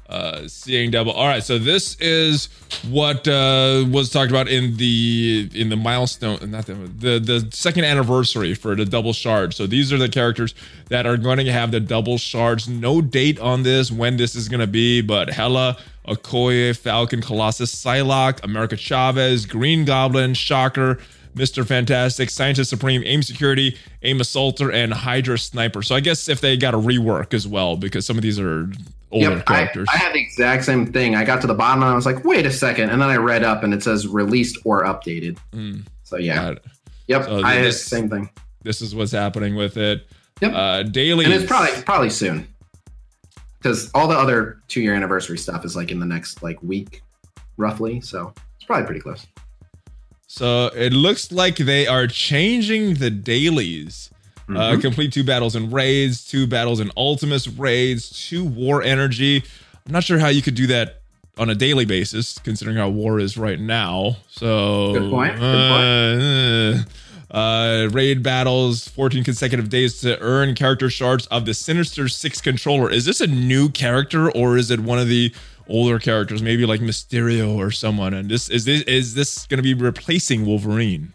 Uh, 0.09 0.49
seeing 0.49 0.91
double. 0.91 1.13
All 1.13 1.27
right. 1.27 1.43
So 1.43 1.59
this 1.59 1.95
is 2.01 2.49
what 2.89 3.29
uh, 3.29 3.85
was 3.91 4.09
talked 4.09 4.31
about 4.31 4.49
in 4.49 4.79
the 4.79 5.51
in 5.55 5.69
the 5.69 5.77
milestone, 5.77 6.51
not 6.51 6.65
the, 6.65 6.75
the 6.75 7.19
the 7.19 7.49
second 7.53 7.85
anniversary 7.85 8.55
for 8.55 8.75
the 8.75 8.87
double 8.87 9.13
shard. 9.13 9.53
So 9.53 9.67
these 9.67 9.93
are 9.93 9.99
the 9.99 10.09
characters 10.09 10.55
that 10.89 11.07
are 11.07 11.19
going 11.19 11.45
to 11.45 11.53
have 11.53 11.73
the 11.73 11.81
double 11.81 12.17
shards. 12.17 12.67
No 12.69 13.03
date 13.03 13.39
on 13.39 13.65
this 13.65 13.93
when 13.93 14.17
this 14.17 14.35
is 14.35 14.49
going 14.49 14.61
to 14.61 14.67
be, 14.67 15.03
but 15.03 15.31
Hela. 15.31 15.77
Okoye, 16.07 16.75
Falcon, 16.75 17.21
Colossus, 17.21 17.75
Psylocke, 17.75 18.43
America 18.43 18.79
Chavez, 18.79 19.45
Green 19.45 19.85
Goblin, 19.85 20.33
Shocker. 20.33 20.99
Mr. 21.39 21.67
Fantastic, 21.67 22.31
Scientist 22.31 22.69
Supreme, 22.69 23.03
AIM 23.05 23.23
Security, 23.23 23.77
AIM 24.03 24.19
Assaulter, 24.21 24.73
and 24.73 24.93
Hydra 24.93 25.39
Sniper. 25.39 25.83
So 25.83 25.95
I 25.95 26.01
guess 26.01 26.29
if 26.29 26.41
they 26.41 26.57
got 26.57 26.75
a 26.75 26.79
rework 26.79 27.33
as 27.33 27.47
well, 27.47 27.77
because 27.77 28.05
some 28.05 28.17
of 28.17 28.23
these 28.23 28.39
are 28.41 28.71
older 29.11 29.31
Yep, 29.37 29.45
I, 29.51 29.55
characters. 29.55 29.89
I 29.93 29.97
had 29.97 30.13
the 30.13 30.21
exact 30.21 30.65
same 30.65 30.93
thing. 30.93 31.15
I 31.15 31.25
got 31.25 31.41
to 31.43 31.47
the 31.47 31.55
bottom 31.55 31.83
and 31.83 31.91
I 31.91 31.95
was 31.95 32.05
like, 32.05 32.25
wait 32.25 32.45
a 32.45 32.51
second. 32.51 32.91
And 32.91 33.01
then 33.01 33.09
I 33.09 33.17
read 33.17 33.45
up 33.45 33.63
and 33.63 33.73
it 33.73 33.83
says 33.83 34.07
released 34.07 34.59
or 34.65 34.85
updated. 34.85 35.39
Mm, 35.53 35.87
So 36.03 36.17
yeah. 36.19 36.55
Yep. 37.07 37.25
So 37.25 37.43
I 37.43 37.55
had 37.55 37.65
the 37.67 37.73
same 37.73 38.11
thing. 38.11 38.29
This 38.63 38.83
is 38.83 38.95
what's 38.95 39.13
happening 39.13 39.55
with 39.55 39.77
it. 39.77 40.07
Yep. 40.41 40.53
Uh, 40.53 40.83
daily. 40.83 41.25
And 41.25 41.33
it's 41.33 41.47
probably 41.47 41.81
probably 41.83 42.11
soon. 42.11 42.47
Because 43.61 43.91
all 43.95 44.07
the 44.09 44.17
other 44.17 44.61
two 44.69 44.81
year 44.81 44.95
anniversary 44.95 45.39
stuff 45.39 45.65
is 45.65 45.75
like 45.75 45.91
in 45.91 45.99
the 46.01 46.07
next 46.07 46.43
like 46.43 46.63
week, 46.63 47.03
roughly. 47.57 48.01
So 48.01 48.33
it's 48.57 48.65
probably 48.67 48.85
pretty 48.87 49.01
close. 49.01 49.27
So 50.31 50.67
it 50.77 50.93
looks 50.93 51.33
like 51.33 51.57
they 51.57 51.87
are 51.87 52.07
changing 52.07 52.95
the 52.95 53.09
dailies. 53.11 54.11
Uh, 54.49 54.73
Mhm. 54.77 54.81
complete 54.83 55.13
two 55.13 55.25
battles 55.25 55.57
in 55.57 55.71
raids, 55.71 56.25
two 56.25 56.47
battles 56.47 56.81
in 56.81 56.91
Ultimus 56.97 57.49
raids, 57.49 58.09
two 58.29 58.45
war 58.45 58.83
energy. 58.83 59.43
I'm 59.87 59.93
not 59.93 60.05
sure 60.05 60.19
how 60.19 60.29
you 60.29 60.41
could 60.43 60.55
do 60.55 60.67
that 60.69 61.01
on 61.39 61.49
a 61.51 61.55
daily 61.55 61.85
basis, 61.87 62.39
considering 62.43 62.77
how 62.77 62.89
war 62.91 63.19
is 63.21 63.37
right 63.39 63.59
now. 63.61 64.17
So 64.31 64.93
Good 64.95 65.11
point, 65.11 65.39
good 65.39 66.85
uh, 67.31 67.37
uh, 67.37 67.89
raid 67.91 68.23
battles, 68.23 68.89
14 68.89 69.23
consecutive 69.25 69.69
days 69.69 70.01
to 70.01 70.19
earn 70.21 70.55
character 70.55 70.89
shards 70.91 71.27
of 71.27 71.45
the 71.47 71.53
Sinister 71.55 72.09
Six 72.09 72.41
controller. 72.41 72.91
Is 72.91 73.05
this 73.05 73.21
a 73.21 73.27
new 73.27 73.69
character 73.71 74.31
or 74.31 74.57
is 74.57 74.71
it 74.71 74.81
one 74.81 74.99
of 74.99 75.09
the 75.09 75.33
older 75.69 75.99
characters, 75.99 76.43
maybe 76.43 76.67
like 76.67 76.81
Mysterio 76.81 77.57
or 77.57 77.71
someone? 77.71 78.15
And 78.15 78.29
this 78.29 78.49
is 78.49 78.65
this 78.65 78.83
is 78.83 79.15
this 79.15 79.47
going 79.47 79.59
to 79.59 79.63
be 79.63 79.75
replacing 79.75 80.47
Wolverine? 80.47 81.13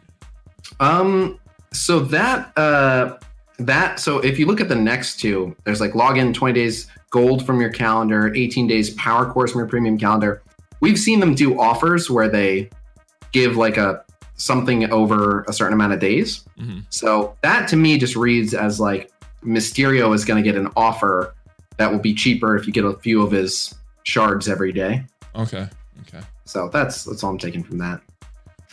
Um, 0.80 1.40
so 1.72 2.00
that 2.00 2.56
uh 2.58 3.18
that 3.60 4.00
so 4.00 4.20
if 4.20 4.40
you 4.40 4.46
look 4.46 4.62
at 4.62 4.70
the 4.70 4.76
next 4.76 5.20
two, 5.20 5.56
there's 5.64 5.82
like 5.82 5.92
login 5.92 6.34
20 6.34 6.54
days 6.54 6.88
gold 7.10 7.46
from 7.46 7.62
your 7.62 7.70
calendar, 7.70 8.34
18 8.34 8.68
days 8.68 8.92
power 8.92 9.32
cores 9.32 9.52
from 9.52 9.60
your 9.60 9.68
premium 9.68 9.98
calendar. 9.98 10.42
We've 10.82 11.00
seen 11.00 11.20
them 11.20 11.36
do 11.36 11.60
offers 11.60 12.10
where 12.10 12.28
they 12.28 12.70
give 13.32 13.56
like 13.56 13.78
a 13.78 14.04
something 14.36 14.92
over 14.92 15.44
a 15.48 15.54
certain 15.54 15.74
amount 15.74 15.94
of 15.94 16.00
days. 16.00 16.44
Mhm. 16.60 16.84
So 16.90 17.36
that 17.42 17.68
to 17.70 17.76
me 17.76 17.98
just 17.98 18.16
reads 18.16 18.54
as 18.54 18.80
like 18.80 19.12
Mysterio 19.46 20.14
is 20.14 20.26
going 20.26 20.44
to 20.44 20.50
get 20.50 20.60
an 20.60 20.70
offer 20.76 21.34
that 21.78 21.92
will 21.92 22.00
be 22.00 22.14
cheaper 22.14 22.56
if 22.56 22.66
you 22.66 22.74
get 22.74 22.86
a 22.86 22.94
few 22.94 23.22
of 23.22 23.32
his 23.32 23.74
shards 24.04 24.48
every 24.50 24.72
day. 24.72 25.04
Okay, 25.36 25.68
okay. 26.02 26.22
So 26.46 26.70
that's 26.70 27.04
that's 27.06 27.24
all 27.24 27.32
I'm 27.32 27.38
taking 27.38 27.64
from 27.64 27.78
that. 27.80 28.02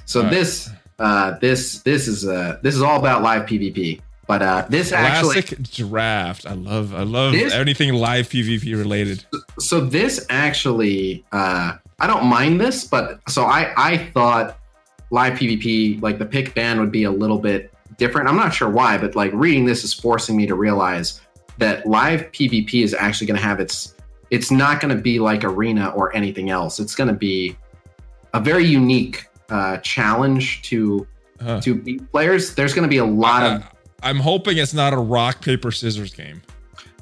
So 0.04 0.20
All 0.20 0.24
right. 0.26 0.30
this 0.32 0.70
uh 0.98 1.38
this 1.38 1.80
this 1.82 2.08
is 2.08 2.26
uh 2.26 2.58
this 2.62 2.74
is 2.74 2.82
all 2.82 2.98
about 2.98 3.22
live 3.22 3.46
PvP. 3.46 4.00
But 4.26 4.42
uh 4.42 4.66
this 4.68 4.92
actually 4.92 5.42
draft. 5.72 6.46
I 6.46 6.52
love 6.54 6.94
I 6.94 7.02
love 7.02 7.32
This- 7.32 7.52
anything 7.52 7.94
live 7.94 8.28
PvP 8.28 8.76
related. 8.76 9.24
so 9.58 9.80
this 9.80 10.26
actually 10.30 11.24
uh 11.32 11.72
I 11.98 12.06
don't 12.06 12.26
mind 12.26 12.60
this, 12.60 12.84
but 12.84 13.20
so 13.28 13.44
I 13.44 13.72
I 13.76 13.96
thought 14.14 14.58
live 15.10 15.38
PvP 15.38 16.00
like 16.02 16.18
the 16.18 16.26
pick 16.26 16.54
ban 16.54 16.78
would 16.80 16.92
be 16.92 17.04
a 17.04 17.10
little 17.10 17.38
bit 17.38 17.72
different. 17.98 18.28
I'm 18.28 18.36
not 18.36 18.54
sure 18.54 18.70
why, 18.70 18.96
but 18.98 19.14
like 19.16 19.32
reading 19.34 19.64
this 19.64 19.84
is 19.84 19.92
forcing 19.92 20.36
me 20.36 20.46
to 20.46 20.54
realize 20.54 21.20
that 21.58 21.86
live 21.86 22.30
PvP 22.32 22.82
is 22.82 22.94
actually 22.94 23.26
going 23.26 23.38
to 23.38 23.44
have 23.44 23.60
its 23.60 23.94
it's 24.30 24.50
not 24.50 24.80
going 24.80 24.94
to 24.94 25.02
be 25.02 25.18
like 25.18 25.44
arena 25.44 25.90
or 25.90 26.14
anything 26.14 26.50
else. 26.50 26.80
It's 26.80 26.94
going 26.94 27.08
to 27.08 27.14
be 27.14 27.56
a 28.34 28.40
very 28.40 28.64
unique 28.64 29.26
uh 29.50 29.78
challenge 29.78 30.62
to 30.62 31.06
Huh. 31.42 31.58
to 31.62 31.74
beat 31.74 32.12
players. 32.12 32.54
There's 32.54 32.74
going 32.74 32.82
to 32.82 32.88
be 32.88 32.98
a 32.98 33.04
lot 33.04 33.42
of 33.42 33.62
Uh, 33.62 33.66
I'm 34.02 34.18
hoping 34.18 34.58
it's 34.58 34.74
not 34.74 34.92
a 34.92 34.98
rock 34.98 35.40
paper 35.40 35.72
scissors 35.72 36.12
game. 36.12 36.42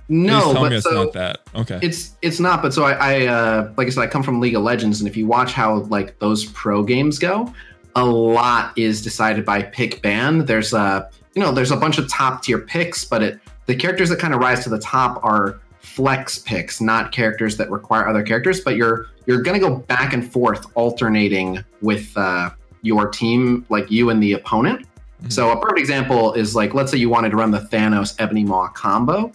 no, 0.08 0.54
but 0.54 0.72
it's 0.72 0.84
so, 0.84 1.04
not 1.04 1.12
that. 1.14 1.40
Okay. 1.56 1.78
It's 1.82 2.14
it's 2.22 2.38
not, 2.38 2.62
but 2.62 2.72
so 2.72 2.84
I, 2.84 2.92
I 2.92 3.26
uh, 3.26 3.72
like 3.76 3.88
I 3.88 3.90
said, 3.90 4.02
I 4.02 4.06
come 4.06 4.22
from 4.22 4.40
League 4.40 4.54
of 4.54 4.62
Legends, 4.62 5.00
and 5.00 5.08
if 5.08 5.16
you 5.16 5.26
watch 5.26 5.52
how 5.52 5.80
like 5.90 6.18
those 6.20 6.44
pro 6.44 6.84
games 6.84 7.18
go, 7.18 7.52
a 7.96 8.04
lot 8.04 8.78
is 8.78 9.02
decided 9.02 9.44
by 9.44 9.60
pick 9.62 10.02
ban. 10.02 10.44
There's 10.44 10.72
a 10.72 11.10
you 11.34 11.42
know 11.42 11.50
there's 11.50 11.72
a 11.72 11.76
bunch 11.76 11.98
of 11.98 12.08
top 12.08 12.42
tier 12.44 12.58
picks, 12.60 13.04
but 13.04 13.22
it 13.24 13.40
the 13.66 13.74
characters 13.74 14.08
that 14.10 14.20
kind 14.20 14.34
of 14.34 14.40
rise 14.40 14.62
to 14.62 14.70
the 14.70 14.78
top 14.78 15.22
are 15.24 15.58
flex 15.80 16.38
picks, 16.38 16.80
not 16.80 17.12
characters 17.12 17.56
that 17.56 17.70
require 17.70 18.08
other 18.08 18.22
characters. 18.22 18.60
But 18.60 18.76
you're 18.76 19.06
you're 19.26 19.42
gonna 19.42 19.58
go 19.58 19.76
back 19.76 20.12
and 20.12 20.30
forth, 20.30 20.66
alternating 20.74 21.64
with 21.80 22.16
uh, 22.16 22.50
your 22.82 23.08
team, 23.08 23.66
like 23.68 23.90
you 23.90 24.10
and 24.10 24.22
the 24.22 24.32
opponent. 24.32 24.86
Mhm. 25.22 25.32
So 25.32 25.50
a 25.50 25.60
perfect 25.60 25.78
example 25.78 26.34
is 26.34 26.54
like 26.54 26.74
let's 26.74 26.90
say 26.90 26.98
you 26.98 27.08
wanted 27.08 27.30
to 27.30 27.36
run 27.36 27.50
the 27.50 27.60
Thanos 27.60 28.14
Ebony 28.18 28.44
Maw 28.44 28.68
combo. 28.68 29.32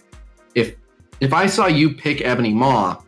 If 0.54 0.74
if 1.20 1.32
I 1.32 1.46
saw 1.46 1.66
you 1.66 1.94
pick 1.94 2.22
Ebony 2.22 2.52
Maw, 2.52 3.00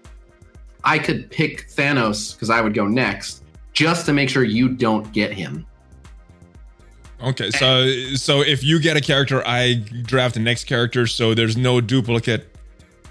I 0.85 0.99
could 0.99 1.31
pick 1.31 1.69
Thanos 1.71 2.35
because 2.35 2.51
I 2.51 2.61
would 2.61 2.75
go 2.75 2.87
next, 2.87 3.43
just 3.73 4.07
to 4.07 4.13
make 4.13 4.29
sure 4.29 4.45
you 4.45 4.69
don't 4.69 5.11
get 5.13 5.33
him. 5.33 5.67
Okay, 7.23 7.51
so 7.51 7.89
so 8.15 8.43
if 8.43 8.63
you 8.63 8.79
get 8.79 8.97
a 8.97 9.01
character, 9.01 9.43
I 9.47 9.75
draft 10.03 10.35
the 10.35 10.41
next 10.41 10.65
character, 10.65 11.07
so 11.07 11.33
there's 11.35 11.57
no 11.57 11.81
duplicate 11.81 12.56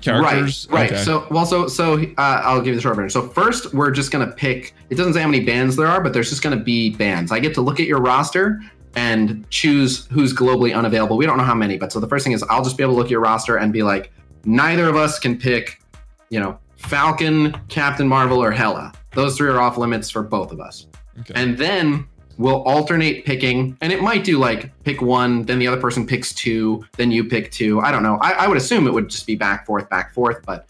characters. 0.06 0.68
Right, 0.70 0.80
right. 0.80 0.92
Okay. 0.94 1.04
So, 1.04 1.28
well, 1.30 1.46
so 1.46 1.68
so 1.68 2.02
uh, 2.18 2.42
I'll 2.44 2.60
give 2.60 2.68
you 2.68 2.76
the 2.76 2.82
short 2.82 2.96
version. 2.96 3.10
So 3.10 3.28
first, 3.28 3.74
we're 3.74 3.92
just 3.92 4.12
gonna 4.12 4.32
pick. 4.32 4.74
It 4.90 4.96
doesn't 4.96 5.14
say 5.14 5.22
how 5.22 5.28
many 5.28 5.44
bands 5.44 5.76
there 5.76 5.88
are, 5.88 6.02
but 6.02 6.14
there's 6.14 6.30
just 6.30 6.42
gonna 6.42 6.56
be 6.56 6.92
bands. 6.92 7.32
I 7.32 7.40
get 7.40 7.54
to 7.56 7.62
look 7.62 7.80
at 7.80 7.88
your 7.88 8.00
roster 8.00 8.62
and 8.96 9.50
choose 9.50 10.06
who's 10.08 10.34
globally 10.34 10.76
unavailable. 10.76 11.18
We 11.18 11.26
don't 11.26 11.38
know 11.38 11.44
how 11.44 11.56
many, 11.56 11.78
but 11.78 11.92
so 11.92 12.00
the 12.00 12.08
first 12.08 12.24
thing 12.24 12.34
is 12.34 12.44
I'll 12.44 12.64
just 12.64 12.78
be 12.78 12.84
able 12.84 12.94
to 12.94 12.98
look 12.98 13.08
at 13.08 13.12
your 13.12 13.20
roster 13.20 13.58
and 13.58 13.74
be 13.74 13.84
like, 13.84 14.12
neither 14.46 14.88
of 14.88 14.96
us 14.96 15.20
can 15.20 15.38
pick, 15.38 15.82
you 16.30 16.40
know, 16.40 16.58
Falcon, 16.78 17.60
Captain 17.68 18.08
Marvel, 18.08 18.42
or 18.42 18.52
Hela. 18.52 18.94
Those 19.12 19.38
three 19.38 19.50
are 19.50 19.60
off 19.60 19.78
limits 19.78 20.10
for 20.10 20.24
both 20.24 20.52
of 20.52 20.60
us. 20.60 20.88
okay. 21.20 21.34
and 21.36 21.58
then 21.58 22.08
we'll 22.38 22.64
alternate 22.64 23.26
picking 23.26 23.78
and 23.82 23.94
it 23.94 24.02
might 24.02 24.24
do 24.24 24.38
like 24.38 24.72
pick 24.84 25.02
one 25.02 25.44
then 25.44 25.60
the 25.60 25.68
other 25.68 25.80
person 25.80 26.06
picks 26.06 26.34
two 26.34 26.86
then 26.98 27.12
you 27.12 27.24
pick 27.24 27.52
two. 27.52 27.80
I 27.82 27.92
don't 27.92 28.04
know. 28.04 28.18
I, 28.22 28.32
I 28.32 28.48
would 28.48 28.58
assume 28.58 28.88
it 28.88 28.94
would 28.94 29.10
just 29.10 29.26
be 29.26 29.36
back 29.36 29.66
forth 29.66 29.90
back 29.90 30.14
forth 30.14 30.46
but 30.46 30.68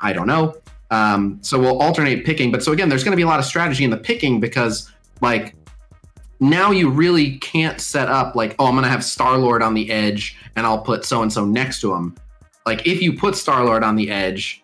i 0.00 0.12
don't 0.12 0.26
know. 0.26 0.56
Um, 0.90 1.38
so 1.42 1.58
we'll 1.58 1.82
alternate 1.82 2.24
picking. 2.24 2.50
But 2.50 2.62
so 2.62 2.72
again 2.72 2.88
there's 2.88 3.04
going 3.04 3.12
to 3.12 3.16
be 3.16 3.22
a 3.22 3.26
lot 3.26 3.38
of 3.38 3.44
strategy 3.44 3.84
in 3.84 3.90
the 3.90 3.96
picking 3.96 4.40
because 4.40 4.90
like 5.20 5.54
now 6.40 6.70
you 6.70 6.88
really 6.88 7.38
can't 7.38 7.80
set 7.80 8.08
up 8.08 8.36
like 8.36 8.54
oh 8.58 8.66
i'm 8.66 8.74
going 8.74 8.84
to 8.84 8.90
have 8.90 9.04
star 9.04 9.36
lord 9.38 9.60
on 9.60 9.74
the 9.74 9.90
edge 9.90 10.36
and 10.54 10.64
i'll 10.64 10.80
put 10.80 11.04
so 11.04 11.22
and 11.22 11.32
so 11.32 11.44
next 11.44 11.80
to 11.80 11.92
him. 11.94 12.16
Like 12.64 12.86
if 12.86 13.00
you 13.02 13.16
put 13.16 13.34
star 13.34 13.64
lord 13.64 13.82
on 13.82 13.96
the 13.96 14.10
edge 14.10 14.62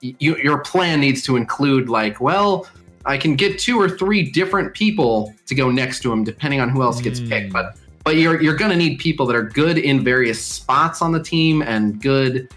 your 0.00 0.58
plan 0.58 1.00
needs 1.00 1.22
to 1.22 1.36
include 1.36 1.88
like 1.88 2.20
well 2.20 2.66
I 3.04 3.16
can 3.16 3.34
get 3.36 3.58
two 3.58 3.80
or 3.80 3.88
three 3.88 4.22
different 4.30 4.74
people 4.74 5.34
to 5.46 5.54
go 5.54 5.70
next 5.70 6.00
to 6.02 6.12
him, 6.12 6.24
depending 6.24 6.60
on 6.60 6.68
who 6.68 6.82
else 6.82 7.00
gets 7.00 7.20
Mm. 7.20 7.28
picked. 7.28 7.52
But 7.52 7.76
but 8.04 8.16
you're 8.16 8.40
you're 8.42 8.56
gonna 8.56 8.76
need 8.76 8.98
people 8.98 9.26
that 9.26 9.36
are 9.36 9.42
good 9.44 9.78
in 9.78 10.02
various 10.04 10.40
spots 10.44 11.02
on 11.02 11.12
the 11.12 11.22
team 11.22 11.62
and 11.62 12.00
good 12.02 12.48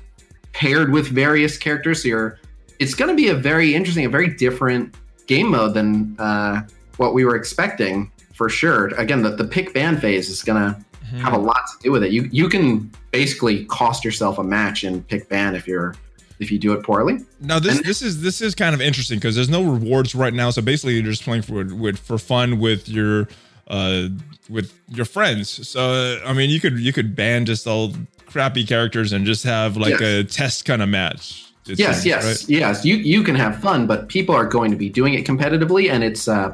paired 0.54 0.92
with 0.92 1.08
various 1.08 1.58
characters. 1.58 2.02
So 2.04 2.08
you're 2.10 2.40
it's 2.80 2.94
gonna 2.94 3.16
be 3.16 3.30
a 3.30 3.36
very 3.36 3.74
interesting, 3.76 4.06
a 4.06 4.10
very 4.10 4.28
different 4.30 4.96
game 5.28 5.50
mode 5.52 5.74
than 5.74 6.16
uh, 6.20 6.62
what 6.98 7.14
we 7.14 7.26
were 7.26 7.36
expecting 7.36 8.12
for 8.34 8.50
sure. 8.50 8.88
Again, 8.98 9.22
the, 9.22 9.32
the 9.32 9.46
pick 9.46 9.74
ban 9.74 9.98
phase 9.98 10.30
is 10.30 10.44
gonna 10.44 10.78
Mhm. 11.14 11.20
have 11.20 11.34
a 11.34 11.38
lot 11.38 11.62
to 11.68 11.84
do 11.84 11.92
with 11.92 12.04
it. 12.04 12.12
You 12.12 12.28
you 12.32 12.50
can 12.50 12.90
basically 13.12 13.66
cost 13.66 14.04
yourself 14.04 14.40
a 14.40 14.44
match 14.44 14.84
in 14.84 15.02
pick 15.04 15.30
ban 15.30 15.56
if 15.56 15.68
you're 15.68 15.96
if 16.40 16.52
you 16.52 16.58
do 16.60 16.74
it 16.74 16.84
poorly. 16.84 17.20
Now 17.40 17.60
this 17.60 17.78
And- 17.78 17.86
this 17.86 18.02
is 18.02 18.22
this 18.22 18.42
is 18.42 18.56
kind 18.56 18.74
of 18.76 18.82
interesting 18.82 19.18
because 19.20 19.36
there's 19.36 19.50
no 19.50 19.64
rewards 19.64 20.14
right 20.16 20.34
now. 20.34 20.50
So 20.50 20.62
basically, 20.62 20.96
you're 20.96 21.04
just 21.12 21.24
playing 21.24 21.44
for 21.44 21.64
with 21.64 21.98
for 22.00 22.18
fun 22.18 22.60
with 22.60 22.88
your 22.90 23.28
uh 23.68 24.10
with 24.50 24.74
your 24.90 25.06
friends. 25.06 25.68
So 25.68 26.20
I 26.26 26.34
mean, 26.34 26.50
you 26.50 26.60
could 26.60 26.78
you 26.80 26.94
could 26.94 27.16
ban 27.16 27.46
just 27.46 27.66
all 27.68 27.94
crappy 28.28 28.66
characters 28.66 29.12
and 29.14 29.26
just 29.26 29.44
have 29.44 29.78
like 29.78 30.00
Yes. 30.00 30.02
a 30.02 30.24
test 30.26 30.66
kind 30.66 30.82
of 30.82 30.90
match. 30.90 31.42
yes 31.68 31.78
seems, 31.96 32.06
yes 32.06 32.24
right? 32.26 32.50
yes 32.50 32.86
you 32.86 32.96
you 32.98 33.24
can 33.24 33.34
have 33.34 33.60
fun 33.60 33.88
but 33.88 34.08
people 34.08 34.36
are 34.36 34.46
going 34.46 34.70
to 34.70 34.78
be 34.78 34.88
doing 34.90 35.14
it 35.16 35.26
competitively 35.26 35.90
and 35.90 36.04
it's 36.04 36.28
uh 36.28 36.54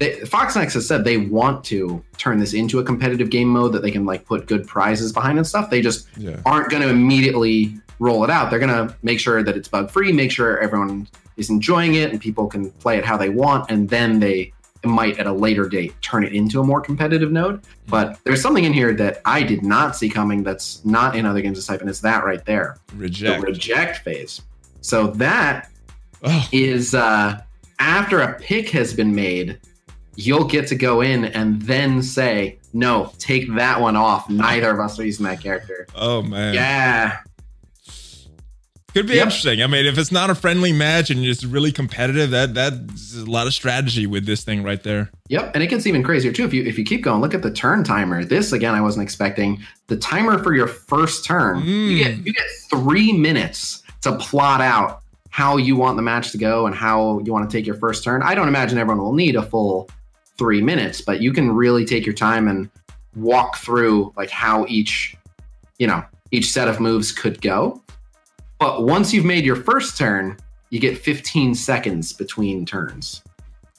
they, 0.00 0.16
FoxNext 0.20 0.72
has 0.74 0.88
said 0.88 1.04
they 1.04 1.18
want 1.18 1.62
to 1.66 2.02
turn 2.18 2.40
this 2.40 2.54
into 2.54 2.80
a 2.80 2.84
competitive 2.84 3.30
game 3.30 3.48
mode 3.48 3.72
that 3.74 3.82
they 3.82 3.90
can 3.90 4.04
like 4.04 4.24
put 4.24 4.46
good 4.46 4.66
prizes 4.66 5.12
behind 5.12 5.38
and 5.38 5.46
stuff. 5.46 5.70
They 5.70 5.80
just 5.82 6.08
Yeah. 6.16 6.40
aren't 6.46 6.70
going 6.70 6.82
to 6.82 6.88
immediately 6.88 7.74
roll 8.00 8.24
it 8.24 8.30
out. 8.30 8.50
They're 8.50 8.58
going 8.58 8.88
to 8.88 8.96
make 9.02 9.20
sure 9.20 9.42
that 9.42 9.56
it's 9.56 9.68
bug 9.68 9.90
free, 9.90 10.10
make 10.10 10.32
sure 10.32 10.58
everyone 10.58 11.06
is 11.36 11.50
enjoying 11.50 11.94
it 11.94 12.10
and 12.10 12.20
people 12.20 12.46
can 12.46 12.70
play 12.72 12.96
it 12.98 13.04
how 13.04 13.16
they 13.18 13.28
want, 13.28 13.70
and 13.70 13.88
then 13.88 14.18
they 14.18 14.52
might 14.82 15.18
at 15.18 15.26
a 15.26 15.32
later 15.32 15.68
date 15.68 15.92
turn 16.00 16.24
it 16.24 16.32
into 16.32 16.60
a 16.60 16.64
more 16.64 16.80
competitive 16.80 17.30
node. 17.30 17.60
But 17.86 18.18
there's 18.24 18.40
something 18.40 18.64
in 18.64 18.72
here 18.72 18.94
that 18.94 19.20
I 19.26 19.42
did 19.42 19.62
not 19.62 19.94
see 19.96 20.08
coming 20.08 20.42
that's 20.42 20.82
not 20.86 21.14
in 21.14 21.26
other 21.26 21.42
games 21.42 21.58
of 21.58 21.66
type, 21.66 21.82
and 21.82 21.90
it's 21.90 22.00
that 22.00 22.24
right 22.24 22.42
there 22.46 22.78
Reject. 22.96 23.42
the 23.42 23.46
reject 23.46 23.98
phase. 23.98 24.40
So 24.80 25.08
that 25.08 25.70
Oh, 26.22 26.48
is 26.52 26.94
uh, 26.94 27.40
after 27.78 28.20
a 28.20 28.34
pick 28.40 28.70
has 28.70 28.92
been 28.94 29.14
made, 29.14 29.58
you'll 30.26 30.44
get 30.44 30.66
to 30.68 30.74
go 30.74 31.00
in 31.00 31.24
and 31.26 31.60
then 31.62 32.02
say, 32.02 32.58
no, 32.72 33.12
take 33.18 33.52
that 33.54 33.80
one 33.80 33.96
off. 33.96 34.28
Neither 34.30 34.70
of 34.70 34.78
us 34.80 34.98
are 34.98 35.04
using 35.04 35.24
that 35.26 35.40
character. 35.42 35.86
oh 35.94 36.22
man. 36.22 36.54
Yeah. 36.54 37.18
Could 38.92 39.06
be 39.06 39.14
Yep. 39.14 39.26
interesting. 39.26 39.62
I 39.62 39.68
mean, 39.68 39.86
if 39.86 39.96
it's 39.98 40.10
not 40.10 40.30
a 40.30 40.34
friendly 40.34 40.72
match 40.72 41.10
and 41.10 41.24
it's 41.24 41.44
really 41.44 41.70
competitive, 41.70 42.30
that 42.30 42.54
that's 42.54 43.14
a 43.16 43.24
lot 43.24 43.46
of 43.46 43.54
strategy 43.54 44.04
with 44.08 44.26
this 44.26 44.42
thing 44.42 44.64
right 44.64 44.82
there. 44.82 45.10
Yep, 45.28 45.52
and 45.54 45.62
it 45.62 45.68
gets 45.68 45.86
even 45.86 46.02
crazier 46.02 46.32
too 46.32 46.44
if 46.44 46.52
you 46.52 46.64
if 46.64 46.76
you 46.76 46.84
keep 46.84 47.02
going. 47.04 47.20
Look 47.20 47.32
at 47.32 47.42
the 47.42 47.52
turn 47.52 47.84
timer. 47.84 48.24
This 48.24 48.50
again, 48.52 48.74
I 48.74 48.80
wasn't 48.80 49.04
expecting. 49.04 49.60
The 49.86 49.96
timer 49.96 50.42
for 50.42 50.54
your 50.56 50.66
first 50.66 51.24
turn, 51.24 51.58
you 51.60 51.64
Mm. 51.64 51.98
get 51.98 52.16
you 52.26 52.32
get 52.32 52.46
three 52.68 53.12
minutes 53.12 53.84
to 54.02 54.16
plot 54.16 54.60
out 54.60 55.02
how 55.28 55.56
you 55.56 55.76
want 55.76 55.94
the 55.94 56.02
match 56.02 56.32
to 56.32 56.38
go 56.38 56.66
and 56.66 56.74
how 56.74 57.20
you 57.24 57.32
want 57.32 57.48
to 57.48 57.56
take 57.56 57.64
your 57.66 57.76
first 57.76 58.02
turn. 58.02 58.20
I 58.24 58.34
don't 58.34 58.48
imagine 58.48 58.76
everyone 58.76 58.98
will 59.04 59.12
need 59.14 59.36
a 59.36 59.42
full 59.44 59.88
three 60.40 60.62
minutes, 60.62 61.02
but 61.02 61.20
you 61.20 61.34
can 61.34 61.52
really 61.52 61.84
take 61.84 62.06
your 62.06 62.14
time 62.14 62.48
and 62.48 62.70
walk 63.14 63.58
through 63.58 64.10
like 64.16 64.30
how 64.30 64.64
each 64.68 65.14
you 65.78 65.86
know 65.86 66.02
each 66.30 66.50
set 66.50 66.66
of 66.66 66.80
moves 66.80 67.12
could 67.12 67.42
go. 67.42 67.82
But 68.58 68.84
once 68.84 69.12
you've 69.12 69.26
made 69.26 69.44
your 69.44 69.56
first 69.56 69.98
turn, 69.98 70.38
you 70.70 70.80
get 70.80 70.96
15 70.96 71.54
seconds 71.54 72.14
between 72.14 72.64
turns. 72.64 73.22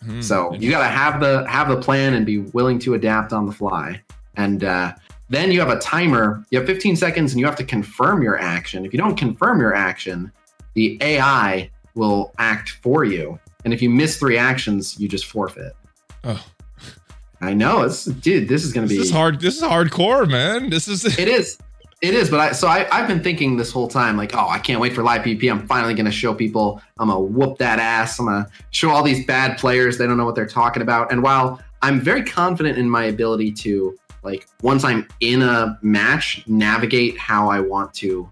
Hmm. 0.03 0.21
So 0.21 0.53
you 0.53 0.69
got 0.69 0.81
to 0.81 0.93
have 0.93 1.19
the 1.19 1.49
have 1.49 1.67
the 1.67 1.81
plan 1.81 2.13
and 2.13 2.27
be 2.27 2.37
willing 2.37 2.77
to 2.79 2.93
adapt 2.93 3.33
on 3.33 3.47
the 3.47 3.51
fly. 3.51 3.99
And 4.35 4.63
uh, 4.63 4.93
then 5.29 5.51
you 5.51 5.59
have 5.61 5.69
a 5.69 5.79
timer. 5.79 6.45
You 6.51 6.59
have 6.59 6.67
15 6.67 6.95
seconds, 6.95 7.31
and 7.31 7.39
you 7.39 7.45
have 7.47 7.55
to 7.55 7.63
confirm 7.63 8.21
your 8.21 8.39
action. 8.39 8.85
If 8.85 8.93
you 8.93 8.99
don't 8.99 9.17
confirm 9.17 9.59
your 9.59 9.73
action, 9.73 10.31
the 10.75 10.99
AI 11.01 11.71
will 11.95 12.33
act 12.37 12.69
for 12.83 13.03
you. 13.03 13.39
And 13.65 13.73
if 13.73 13.81
you 13.81 13.89
miss 13.89 14.17
three 14.17 14.37
actions, 14.37 14.99
you 14.99 15.07
just 15.07 15.25
forfeit. 15.25 15.73
Oh. 16.23 16.43
I 17.41 17.53
know 17.53 17.81
it's 17.81 18.05
dude. 18.05 18.47
This 18.47 18.63
is 18.63 18.71
going 18.71 18.87
to 18.87 18.93
This 18.93 19.01
be 19.03 19.07
is 19.07 19.11
hard. 19.11 19.39
This 19.41 19.57
is 19.57 19.63
hardcore, 19.63 20.29
man. 20.29 20.69
This 20.69 20.87
is 20.87 21.05
it 21.17 21.27
is. 21.27 21.57
It 22.01 22.15
is, 22.15 22.29
but 22.31 22.39
I 22.39 22.51
so 22.51 22.67
I, 22.67 22.87
I've 22.91 23.07
been 23.07 23.21
thinking 23.23 23.57
this 23.57 23.71
whole 23.71 23.87
time, 23.87 24.17
like, 24.17 24.35
oh, 24.35 24.47
I 24.47 24.57
can't 24.59 24.79
wait 24.79 24.93
for 24.93 25.03
live 25.03 25.21
PvP. 25.23 25.51
I'm 25.51 25.65
finally 25.67 25.93
gonna 25.93 26.11
show 26.11 26.33
people 26.33 26.81
I'm 26.99 27.09
gonna 27.09 27.19
whoop 27.19 27.57
that 27.59 27.79
ass. 27.79 28.19
I'm 28.19 28.25
gonna 28.25 28.47
show 28.71 28.89
all 28.89 29.03
these 29.03 29.25
bad 29.25 29.57
players 29.57 29.97
they 29.97 30.05
don't 30.07 30.17
know 30.17 30.25
what 30.25 30.35
they're 30.35 30.45
talking 30.47 30.81
about. 30.81 31.11
And 31.11 31.21
while 31.23 31.61
I'm 31.83 31.99
very 31.99 32.23
confident 32.23 32.77
in 32.77 32.89
my 32.89 33.05
ability 33.05 33.51
to 33.53 33.95
like 34.23 34.47
once 34.61 34.83
I'm 34.83 35.07
in 35.19 35.41
a 35.41 35.77
match, 35.81 36.43
navigate 36.47 37.17
how 37.17 37.49
I 37.49 37.59
want 37.59 37.93
to 37.95 38.29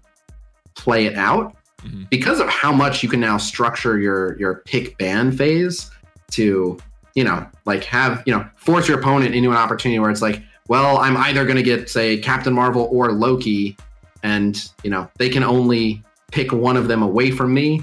play 0.76 1.06
it 1.06 1.16
out, 1.16 1.56
Mhm. 1.84 2.08
because 2.10 2.38
of 2.40 2.48
how 2.48 2.72
much 2.72 3.02
you 3.02 3.08
can 3.08 3.20
now 3.20 3.38
structure 3.38 3.98
your 3.98 4.36
your 4.38 4.62
pick 4.66 4.98
ban 4.98 5.32
phase 5.32 5.90
to, 6.32 6.78
you 7.14 7.24
know, 7.24 7.46
like 7.64 7.84
have, 7.84 8.22
you 8.26 8.32
know, 8.36 8.48
force 8.56 8.88
your 8.88 8.98
opponent 8.98 9.34
into 9.34 9.50
an 9.50 9.56
opportunity 9.56 9.98
where 9.98 10.10
it's 10.10 10.22
like, 10.22 10.42
well, 10.68 10.98
I'm 10.98 11.16
either 11.16 11.44
going 11.44 11.56
to 11.56 11.62
get, 11.62 11.88
say, 11.90 12.16
Captain 12.18 12.52
Marvel 12.52 12.88
or 12.92 13.10
Loki, 13.12 13.76
and 14.22 14.70
you 14.84 14.90
know 14.90 15.10
they 15.18 15.28
can 15.28 15.42
only 15.42 16.02
pick 16.30 16.52
one 16.52 16.76
of 16.76 16.88
them 16.88 17.02
away 17.02 17.30
from 17.30 17.52
me. 17.54 17.82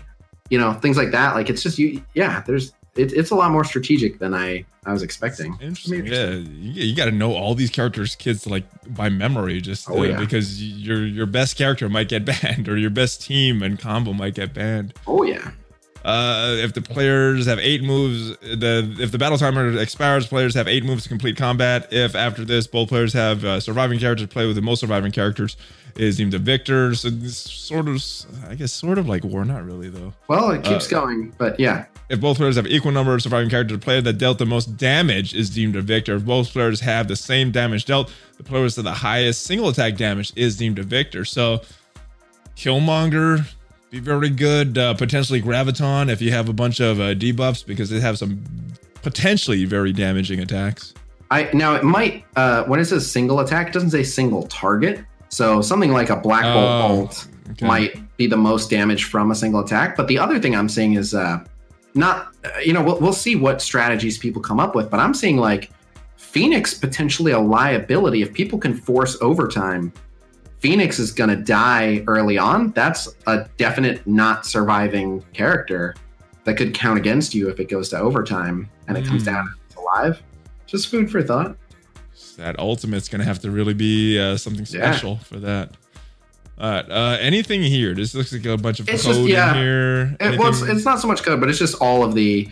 You 0.50 0.58
know, 0.60 0.72
things 0.74 0.96
like 0.98 1.12
that. 1.12 1.36
Like 1.36 1.50
it's 1.50 1.62
just 1.64 1.78
you. 1.78 2.02
Yeah, 2.14 2.42
there's 2.48 2.74
it, 2.96 3.12
it's 3.14 3.32
a 3.32 3.36
lot 3.36 3.52
more 3.52 3.64
strategic 3.64 4.20
than 4.20 4.34
I 4.34 4.64
I 4.86 4.94
was 4.94 5.04
expecting. 5.04 5.52
Interesting. 5.60 6.00
Interesting. 6.06 6.46
Yeah, 6.46 6.50
you, 6.72 6.84
you 6.90 6.96
got 6.96 7.06
to 7.06 7.12
know 7.12 7.34
all 7.34 7.56
these 7.56 7.70
characters, 7.70 8.16
kids, 8.16 8.48
like 8.48 8.64
by 8.96 9.10
memory, 9.10 9.60
just 9.60 9.90
Oh, 9.90 10.00
uh, 10.00 10.04
yeah. 10.04 10.18
because 10.20 10.64
your 10.64 11.06
your 11.06 11.26
best 11.26 11.58
character 11.58 11.90
might 11.90 12.08
get 12.08 12.24
banned, 12.42 12.70
or 12.70 12.78
your 12.78 12.90
best 12.92 13.22
team 13.22 13.62
and 13.64 13.78
combo 13.78 14.14
might 14.14 14.36
get 14.36 14.54
banned. 14.54 14.94
Oh 15.06 15.24
yeah. 15.24 15.52
Uh, 16.06 16.56
if 16.60 16.74
the 16.74 16.82
players 16.82 17.48
have 17.48 17.60
eight 17.60 17.84
moves, 17.84 18.38
the 18.40 18.96
if 19.00 19.12
the 19.12 19.18
battle 19.18 19.38
timer 19.38 19.78
expires, 19.78 20.26
players 20.26 20.54
have 20.54 20.68
eight 20.68 20.86
moves 20.86 21.04
to 21.04 21.10
complete 21.10 21.36
combat. 21.36 21.88
If 21.92 22.16
after 22.16 22.46
this, 22.46 22.66
both 22.68 22.90
players 22.90 23.14
have 23.14 23.44
uh, 23.44 23.60
surviving 23.60 24.00
characters, 24.00 24.28
play 24.28 24.46
with 24.48 24.56
the 24.56 24.62
most 24.62 24.80
surviving 24.80 25.12
characters 25.12 25.58
is 25.96 26.18
deemed 26.18 26.34
a 26.34 26.40
victor. 26.40 26.94
So 26.94 27.10
this 27.10 27.38
sort 27.38 27.88
of, 27.88 28.02
I 28.48 28.56
guess, 28.56 28.72
sort 28.72 29.00
of 29.00 29.10
like 29.10 29.24
war, 29.24 29.44
not 29.44 29.66
really 29.66 29.90
though. 29.90 30.14
Well, 30.28 30.52
it 30.52 30.64
keeps 30.64 30.86
Uh, 30.88 31.02
going, 31.02 31.34
but 31.38 31.60
yeah. 31.60 31.86
If 32.10 32.22
both 32.22 32.38
players 32.38 32.56
have 32.56 32.68
equal 32.68 32.92
number 32.92 33.14
of 33.14 33.22
surviving 33.22 33.50
characters, 33.50 33.78
the 33.80 33.84
player 33.84 34.00
that 34.02 34.14
dealt 34.14 34.38
the 34.38 34.46
most 34.46 34.78
damage 34.78 35.34
is 35.34 35.50
deemed 35.50 35.76
a 35.76 35.82
victor. 35.82 36.16
If 36.16 36.26
both 36.26 36.54
players 36.54 36.80
have 36.82 37.10
the 37.10 37.18
same 37.18 37.52
damage 37.52 37.84
dealt, 37.86 38.14
the 38.38 38.44
player 38.44 38.64
with 38.64 38.76
the 38.76 38.92
highest 38.94 39.44
single 39.44 39.68
attack 39.70 39.98
damage 39.98 40.32
is 40.36 40.56
deemed 40.56 40.80
a 40.80 40.84
victor. 40.84 41.26
So, 41.26 41.62
Killmonger 42.56 43.46
be 43.90 44.00
very 44.00 44.30
good. 44.30 44.78
Uh, 44.78 44.94
potentially 44.94 45.42
Graviton 45.42 46.10
if 46.10 46.22
you 46.22 46.32
have 46.32 46.50
a 46.50 46.54
bunch 46.54 46.80
of 46.80 47.00
uh, 47.00 47.14
debuffs 47.14 47.66
because 47.66 47.90
they 47.90 48.00
have 48.00 48.18
some 48.18 48.44
potentially 49.02 49.66
very 49.66 49.94
damaging 49.94 50.40
attacks. 50.40 50.94
I 51.32 51.50
now 51.54 51.76
it 51.76 51.84
might 51.84 52.26
uh, 52.36 52.64
when 52.66 52.80
it 52.80 52.86
says 52.86 53.10
single 53.10 53.40
attack, 53.40 53.68
it 53.68 53.74
doesn't 53.74 53.92
say 53.92 54.04
single 54.04 54.44
target. 54.48 55.04
So 55.30 55.62
something 55.62 55.92
like 55.92 56.10
a 56.10 56.16
Black 56.16 56.44
Bolt 56.44 56.56
Oh, 56.56 57.00
ult 57.00 57.28
okay. 57.52 57.68
might 57.68 58.18
be 58.18 58.28
the 58.28 58.38
most 58.38 58.70
damage 58.70 59.06
from 59.06 59.32
a 59.32 59.36
single 59.36 59.60
attack. 59.62 59.98
But 59.98 60.08
the 60.08 60.18
other 60.20 60.40
thing 60.40 60.56
I'm 60.56 60.70
seeing 60.70 60.94
is 60.94 61.14
uh, 61.14 61.44
not 61.94 62.34
uh, 62.46 62.60
you 62.60 62.74
know 62.74 62.82
we'll, 62.82 63.00
we'll 63.00 63.14
see 63.14 63.36
what 63.36 63.62
strategies 63.62 64.18
people 64.18 64.42
come 64.42 64.60
up 64.60 64.76
with, 64.76 64.90
but 64.90 65.00
I'm 65.00 65.14
seeing 65.14 65.38
like 65.38 65.70
Phoenix 66.16 66.74
potentially 66.74 67.32
a 67.32 67.40
liability 67.40 68.22
if 68.22 68.34
people 68.34 68.60
can 68.60 68.74
force 68.74 69.18
overtime. 69.22 69.92
Phoenix 70.60 70.98
is 71.00 71.12
going 71.12 71.30
to 71.30 71.36
die 71.36 72.04
early 72.08 72.38
on. 72.38 72.72
That's 72.72 73.08
a 73.28 73.48
definite 73.58 74.06
not 74.08 74.46
surviving 74.46 75.24
character 75.34 75.96
that 76.46 76.56
could 76.58 76.74
count 76.74 76.98
against 76.98 77.34
you 77.36 77.50
if 77.50 77.60
it 77.60 77.70
goes 77.70 77.90
to 77.90 78.00
overtime 78.00 78.70
and 78.88 78.98
it 78.98 79.06
comes 79.06 79.22
Mm. 79.24 79.26
down 79.28 79.54
to 79.72 79.80
live. 79.96 80.24
Just 80.66 80.88
food 80.90 81.12
for 81.12 81.22
thought. 81.22 81.56
That 82.38 82.58
ultimate's 82.60 83.08
gonna 83.10 83.24
have 83.24 83.40
to 83.40 83.52
really 83.52 83.74
be 83.74 84.20
uh, 84.20 84.38
something 84.38 84.66
Yeah. 84.70 84.92
special 84.92 85.18
for 85.18 85.38
that. 85.40 85.72
All 86.60 86.72
right. 86.72 86.90
Uh, 86.90 87.18
anything 87.20 87.62
here? 87.62 87.94
This 87.94 88.16
looks 88.16 88.34
like 88.34 88.46
a 88.46 88.58
bunch 88.58 88.80
of 88.80 88.90
It's 88.90 89.04
code 89.04 89.16
just- 89.16 89.28
yeah. 89.30 89.52
in 89.52 89.58
here. 89.62 90.18
It, 90.20 90.40
well, 90.40 90.50
it's, 90.50 90.62
it's 90.64 90.86
not 90.86 91.00
so 91.00 91.08
much 91.08 91.22
code, 91.24 91.40
but 91.40 91.50
it's 91.50 91.60
just 91.60 91.76
all 91.82 92.04
of 92.04 92.16
the, 92.16 92.50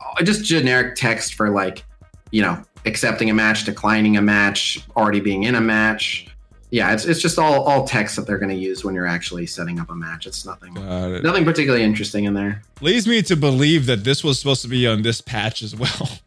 uh, 0.00 0.24
just 0.24 0.44
generic 0.44 0.96
text 0.96 1.34
for 1.34 1.50
like, 1.50 1.84
you 2.32 2.42
know, 2.42 2.60
accepting 2.84 3.30
a 3.30 3.34
match, 3.34 3.64
declining 3.64 4.16
a 4.16 4.22
match, 4.22 4.80
already 4.96 5.20
being 5.20 5.44
in 5.44 5.54
a 5.54 5.60
match. 5.60 6.26
Yeah, 6.70 6.92
it's, 6.92 7.06
it's 7.06 7.20
just 7.20 7.38
all 7.38 7.64
all 7.64 7.86
text 7.86 8.16
that 8.16 8.26
they're 8.26 8.38
going 8.38 8.50
to 8.50 8.56
use 8.56 8.84
when 8.84 8.94
you're 8.94 9.06
actually 9.06 9.46
setting 9.46 9.80
up 9.80 9.90
a 9.90 9.94
match. 9.94 10.26
It's 10.26 10.44
nothing 10.44 10.76
it. 10.76 11.22
nothing 11.22 11.44
particularly 11.44 11.84
interesting 11.84 12.24
in 12.24 12.34
there. 12.34 12.62
leads 12.80 13.06
me 13.08 13.22
to 13.22 13.36
believe 13.36 13.86
that 13.86 14.04
this 14.04 14.22
was 14.22 14.38
supposed 14.38 14.62
to 14.62 14.68
be 14.68 14.86
on 14.86 15.02
this 15.02 15.20
patch 15.20 15.62
as 15.62 15.74
well. 15.74 16.08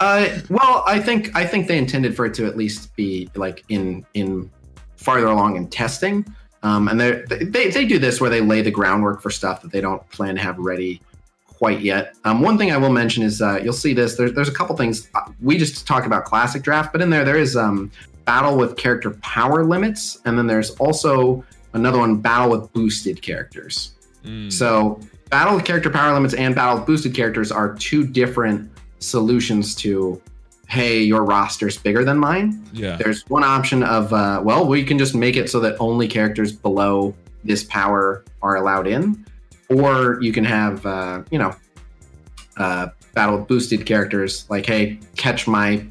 Uh, 0.00 0.38
well, 0.48 0.84
I 0.86 1.00
think 1.00 1.34
I 1.34 1.44
think 1.44 1.66
they 1.66 1.76
intended 1.76 2.14
for 2.14 2.24
it 2.24 2.32
to 2.34 2.46
at 2.46 2.56
least 2.56 2.94
be 2.94 3.28
like 3.34 3.64
in 3.68 4.06
in 4.14 4.48
farther 4.96 5.26
along 5.26 5.56
in 5.56 5.66
testing. 5.66 6.24
Um, 6.62 6.86
and 6.86 7.00
they 7.00 7.22
they 7.40 7.70
they 7.70 7.84
do 7.84 7.98
this 7.98 8.20
where 8.20 8.30
they 8.30 8.40
lay 8.40 8.62
the 8.62 8.70
groundwork 8.70 9.20
for 9.20 9.30
stuff 9.30 9.60
that 9.62 9.72
they 9.72 9.80
don't 9.80 10.08
plan 10.10 10.36
to 10.36 10.40
have 10.40 10.56
ready 10.58 11.00
quite 11.58 11.80
yet. 11.80 12.14
Um, 12.24 12.40
one 12.40 12.56
thing 12.56 12.70
I 12.70 12.76
will 12.76 12.92
mention 12.92 13.24
is 13.24 13.42
uh, 13.42 13.58
you'll 13.62 13.72
see 13.72 13.92
this. 13.92 14.16
There's 14.16 14.32
there's 14.32 14.48
a 14.48 14.54
couple 14.54 14.76
things 14.76 15.08
uh, 15.14 15.22
we 15.42 15.58
just 15.58 15.86
talked 15.86 16.06
about 16.06 16.24
classic 16.24 16.62
draft, 16.62 16.92
but 16.92 17.02
in 17.02 17.10
there 17.10 17.24
there 17.24 17.36
is 17.36 17.56
um, 17.56 17.90
battle 18.24 18.56
with 18.56 18.76
character 18.76 19.10
power 19.22 19.64
limits, 19.64 20.18
and 20.24 20.38
then 20.38 20.46
there's 20.46 20.70
also 20.76 21.44
another 21.72 21.98
one 21.98 22.16
battle 22.16 22.50
with 22.50 22.72
boosted 22.72 23.20
characters. 23.20 23.92
Mm. 24.24 24.52
So, 24.52 25.00
battle 25.30 25.56
with 25.56 25.64
character 25.64 25.90
power 25.90 26.14
limits 26.14 26.34
and 26.34 26.54
battle 26.54 26.76
with 26.76 26.86
boosted 26.86 27.14
characters 27.14 27.50
are 27.50 27.74
two 27.74 28.06
different 28.06 28.70
solutions 29.00 29.74
to, 29.76 30.20
hey, 30.68 31.00
your 31.00 31.24
roster's 31.24 31.76
bigger 31.76 32.04
than 32.04 32.18
mine. 32.18 32.64
yeah. 32.72 32.96
There's 32.96 33.28
one 33.28 33.44
option 33.44 33.82
of, 33.82 34.12
uh, 34.12 34.40
well, 34.44 34.66
we 34.66 34.84
can 34.84 34.98
just 34.98 35.14
make 35.14 35.36
it 35.36 35.50
so 35.50 35.60
that 35.60 35.76
only 35.80 36.06
characters 36.06 36.52
below 36.52 37.14
this 37.44 37.64
power 37.64 38.24
are 38.42 38.56
allowed 38.56 38.86
in, 38.86 39.24
or 39.68 40.18
you 40.20 40.32
can 40.32 40.44
have, 40.44 40.84
uh, 40.86 41.22
you 41.30 41.38
know, 41.38 41.54
uh, 42.56 42.88
battle 43.14 43.38
boosted 43.38 43.86
characters, 43.86 44.48
like, 44.50 44.66
hey, 44.66 44.98
catch 45.16 45.46
my 45.46 45.86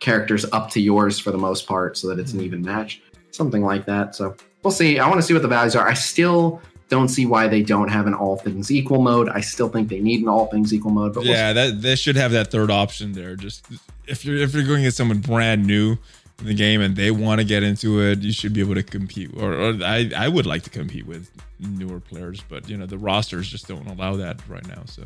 characters 0.00 0.44
up 0.52 0.70
to 0.70 0.80
yours 0.80 1.18
for 1.18 1.30
the 1.30 1.38
most 1.38 1.66
part, 1.66 1.96
so 1.96 2.08
that 2.08 2.18
it's 2.18 2.32
an 2.32 2.40
even 2.40 2.62
match, 2.62 3.02
something 3.30 3.62
like 3.62 3.86
that. 3.86 4.14
So 4.14 4.34
we'll 4.62 4.70
see. 4.70 4.98
I 4.98 5.08
want 5.08 5.20
to 5.20 5.26
see 5.26 5.34
what 5.34 5.42
the 5.42 5.48
values 5.48 5.76
are. 5.76 5.86
I 5.86 5.94
still 5.94 6.60
don't 6.88 7.08
see 7.08 7.24
why 7.24 7.46
they 7.48 7.62
don't 7.62 7.88
have 7.88 8.06
an 8.06 8.14
all 8.14 8.36
things 8.36 8.70
equal 8.70 9.00
mode. 9.00 9.28
I 9.28 9.40
still 9.40 9.68
think 9.68 9.88
they 9.88 10.00
need 10.00 10.22
an 10.22 10.28
all 10.28 10.46
things 10.46 10.74
equal 10.74 10.90
mode, 10.90 11.14
but 11.14 11.22
we'll 11.22 11.32
yeah, 11.32 11.52
that 11.52 11.80
they 11.80 11.96
should 11.96 12.16
have 12.16 12.32
that 12.32 12.50
third 12.50 12.70
option 12.70 13.12
there. 13.12 13.36
Just 13.36 13.64
if 14.06 14.24
you're 14.24 14.36
if 14.36 14.52
you're 14.52 14.64
going 14.64 14.78
to 14.78 14.84
get 14.84 14.94
someone 14.94 15.20
brand 15.20 15.64
new 15.64 15.96
the 16.42 16.54
game 16.54 16.80
and 16.80 16.96
they 16.96 17.10
want 17.10 17.40
to 17.40 17.44
get 17.44 17.62
into 17.62 18.00
it, 18.00 18.20
you 18.20 18.32
should 18.32 18.52
be 18.52 18.60
able 18.60 18.74
to 18.74 18.82
compete. 18.82 19.30
Or, 19.36 19.52
or 19.54 19.74
I 19.82 20.10
I 20.16 20.28
would 20.28 20.46
like 20.46 20.62
to 20.64 20.70
compete 20.70 21.06
with 21.06 21.30
newer 21.58 22.00
players, 22.00 22.42
but 22.48 22.68
you 22.68 22.76
know 22.76 22.86
the 22.86 22.98
rosters 22.98 23.48
just 23.48 23.68
don't 23.68 23.86
allow 23.86 24.16
that 24.16 24.40
right 24.48 24.66
now. 24.66 24.82
So. 24.86 25.02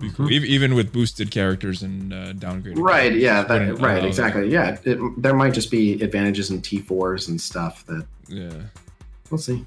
be 0.00 0.10
cool. 0.10 0.26
Mhm. 0.26 0.44
Even 0.44 0.74
with 0.74 0.92
boosted 0.92 1.30
characters 1.30 1.82
and 1.82 2.12
uh, 2.12 2.32
downgraded. 2.32 2.78
Right, 2.78 3.14
yeah, 3.14 3.42
that, 3.44 3.78
right, 3.78 3.98
allow 3.98 4.06
exactly. 4.06 4.50
Yeah, 4.50 4.76
it, 4.84 4.98
there 5.22 5.34
might 5.34 5.54
just 5.54 5.70
be 5.70 6.02
advantages 6.02 6.50
in 6.50 6.60
T4s 6.60 7.28
and 7.28 7.40
stuff 7.40 7.86
that 7.86 7.86
that. 7.86 8.06
Yeah. 8.28 8.62
we'll 9.30 9.38
see. 9.38 9.64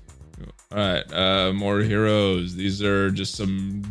All 0.72 0.78
right, 0.78 1.14
uh, 1.14 1.54
more 1.54 1.80
heroes. 1.80 2.56
These 2.56 2.84
are 2.84 3.10
just 3.12 3.36
some 3.36 3.84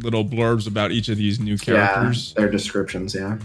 little 0.00 0.24
blurbs 0.24 0.66
about 0.66 0.90
each 0.92 1.08
of 1.10 1.18
these 1.18 1.38
new 1.38 1.58
characters. 1.58 2.32
Yeah, 2.34 2.42
their 2.42 2.50
descriptions, 2.50 3.14
yeah. 3.14 3.38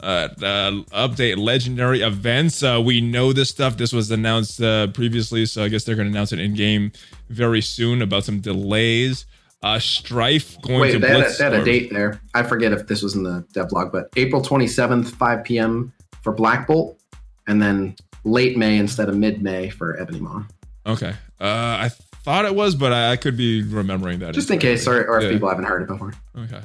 Uh, 0.00 0.28
uh, 0.42 0.70
update 0.92 1.36
legendary 1.38 2.02
events. 2.02 2.62
Uh, 2.62 2.80
we 2.84 3.00
know 3.00 3.32
this 3.32 3.48
stuff. 3.48 3.76
This 3.76 3.92
was 3.92 4.10
announced 4.10 4.60
uh, 4.60 4.88
previously, 4.88 5.46
so 5.46 5.64
I 5.64 5.68
guess 5.68 5.84
they're 5.84 5.94
going 5.96 6.06
to 6.08 6.12
announce 6.12 6.32
it 6.32 6.40
in 6.40 6.54
game 6.54 6.92
very 7.30 7.62
soon 7.62 8.02
about 8.02 8.24
some 8.24 8.40
delays. 8.40 9.24
Uh, 9.62 9.76
Stryfe 9.78 10.60
going 10.60 10.80
Wait, 10.80 10.92
to 10.92 10.98
they 10.98 11.08
had, 11.08 11.20
a, 11.26 11.28
they 11.38 11.44
had 11.44 11.54
a 11.54 11.64
date 11.64 11.90
there. 11.90 12.20
I 12.34 12.42
forget 12.42 12.72
if 12.72 12.86
this 12.86 13.02
was 13.02 13.14
in 13.14 13.22
the 13.22 13.46
devlog, 13.54 13.92
but 13.92 14.10
April 14.16 14.42
27th, 14.42 15.10
5 15.12 15.44
p.m. 15.44 15.90
for 16.22 16.32
Black 16.34 16.66
Bolt, 16.66 17.00
and 17.46 17.62
then 17.62 17.96
late 18.24 18.58
May 18.58 18.76
instead 18.76 19.08
of 19.08 19.16
mid 19.16 19.42
May 19.42 19.70
for 19.70 19.98
Ebony 19.98 20.20
Maw. 20.20 20.42
Okay. 20.86 21.14
Uh, 21.40 21.44
I 21.80 21.88
thought 22.24 22.44
it 22.44 22.54
was, 22.54 22.74
but 22.74 22.92
I, 22.92 23.12
I 23.12 23.16
could 23.16 23.38
be 23.38 23.62
remembering 23.62 24.18
that. 24.18 24.34
Just 24.34 24.50
in 24.50 24.58
case, 24.58 24.86
or, 24.86 25.02
or 25.08 25.18
if 25.18 25.24
Yeah. 25.24 25.30
people 25.30 25.48
haven't 25.48 25.64
heard 25.64 25.80
it 25.80 25.88
before. 25.88 26.12
Okay. 26.36 26.60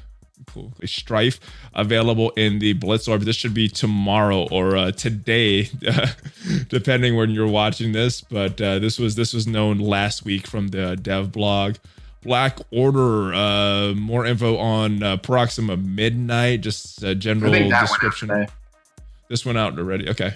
Stryfe 0.84 1.40
available 1.74 2.32
in 2.32 2.60
the 2.60 2.74
Blitz 2.74 3.08
Orb. 3.08 3.22
This 3.22 3.36
should 3.36 3.54
be 3.54 3.68
tomorrow 3.68 4.48
or 4.50 4.76
uh, 4.76 4.92
today, 4.92 5.70
depending 6.70 7.16
when 7.16 7.32
you're 7.32 7.48
watching 7.48 7.92
this. 7.92 8.22
But 8.22 8.60
uh, 8.62 8.80
this 8.80 9.00
was 9.00 9.16
this 9.16 9.34
was 9.34 9.48
known 9.48 9.80
last 9.80 10.26
week 10.26 10.48
from 10.48 10.70
the 10.70 10.96
dev 10.96 11.32
blog. 11.32 11.76
Black 12.22 12.60
Order. 12.72 13.34
Uh, 13.34 13.94
more 13.94 14.26
info 14.26 14.58
on 14.58 15.04
uh, 15.04 15.18
Proxima 15.18 15.78
Midnight. 15.78 16.62
Just 16.62 17.04
a 17.04 17.16
general 17.16 17.52
think 17.52 17.72
that 17.72 17.72
went 17.72 17.74
out 17.74 17.88
description. 17.88 18.48
This 19.30 19.46
one 19.46 19.58
out 19.58 19.78
already. 19.78 20.10
Okay. 20.10 20.36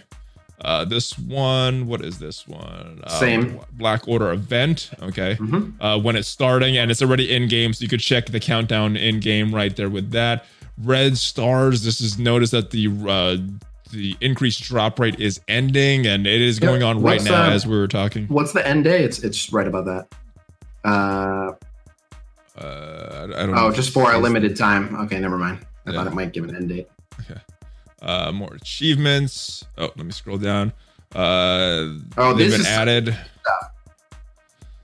Uh, 0.64 0.86
this 0.86 1.18
one, 1.20 1.88
what 1.88 2.02
is 2.04 2.20
this 2.20 2.48
one? 2.48 3.02
Uh, 3.04 3.20
Same. 3.20 3.60
Black 3.74 4.08
Order 4.08 4.32
event. 4.32 4.92
Okay. 5.02 5.36
Mhm. 5.36 5.74
Uh, 5.82 6.00
when 6.00 6.16
it's 6.16 6.28
starting 6.30 6.78
and 6.78 6.90
it's 6.90 7.02
already 7.02 7.30
in 7.34 7.48
game, 7.50 7.74
so 7.74 7.84
you 7.84 7.90
could 7.90 8.00
check 8.00 8.28
the 8.28 8.40
countdown 8.40 8.96
in 8.96 9.20
game 9.20 9.54
right 9.54 9.76
there 9.76 9.90
with 9.90 10.12
that. 10.12 10.46
Red 10.82 11.18
stars. 11.18 11.84
This 11.84 12.00
is 12.02 12.18
notice 12.18 12.52
that 12.52 12.72
the 12.72 12.88
uh, 12.88 13.38
the 13.92 14.16
increased 14.22 14.64
drop 14.64 15.00
rate 15.00 15.20
is 15.20 15.40
ending 15.48 16.08
and 16.08 16.26
it 16.26 16.42
is 16.42 16.58
going 16.60 16.82
on 16.82 16.96
right 17.02 17.20
What's, 17.20 17.26
now 17.26 17.44
uh, 17.44 17.50
as 17.52 17.68
we 17.68 17.78
were 17.78 17.88
talking. 17.88 18.26
What's 18.28 18.54
the 18.54 18.66
end 18.68 18.86
day? 18.86 19.04
It's 19.04 19.20
it's 19.20 19.52
right 19.54 19.68
above 19.68 19.86
that. 19.86 20.08
Uh, 20.84 21.52
Uh, 22.58 23.28
I 23.36 23.46
don't 23.46 23.52
know. 23.52 23.66
oh, 23.66 23.70
if 23.70 23.76
just 23.76 23.92
for 23.92 24.12
a 24.14 24.18
limited 24.18 24.56
time. 24.56 24.96
Okay, 24.96 25.20
never 25.20 25.38
mind. 25.38 25.60
I 25.86 25.92
Yeah. 25.92 25.98
thought 25.98 26.08
it 26.08 26.14
might 26.14 26.34
give 26.34 26.44
an 26.46 26.56
end 26.56 26.70
date. 26.70 26.88
Uh, 28.04 28.32
more 28.34 28.54
achievements. 28.54 29.64
Oh, 29.78 29.92
let 29.96 30.06
me 30.06 30.12
scroll 30.12 30.38
down. 30.38 30.74
Uh, 31.16 31.96
Oh, 32.18 32.34
they've 32.34 32.50
this 32.50 32.52
been 32.52 32.62
is 32.62 32.68
added. 32.68 33.18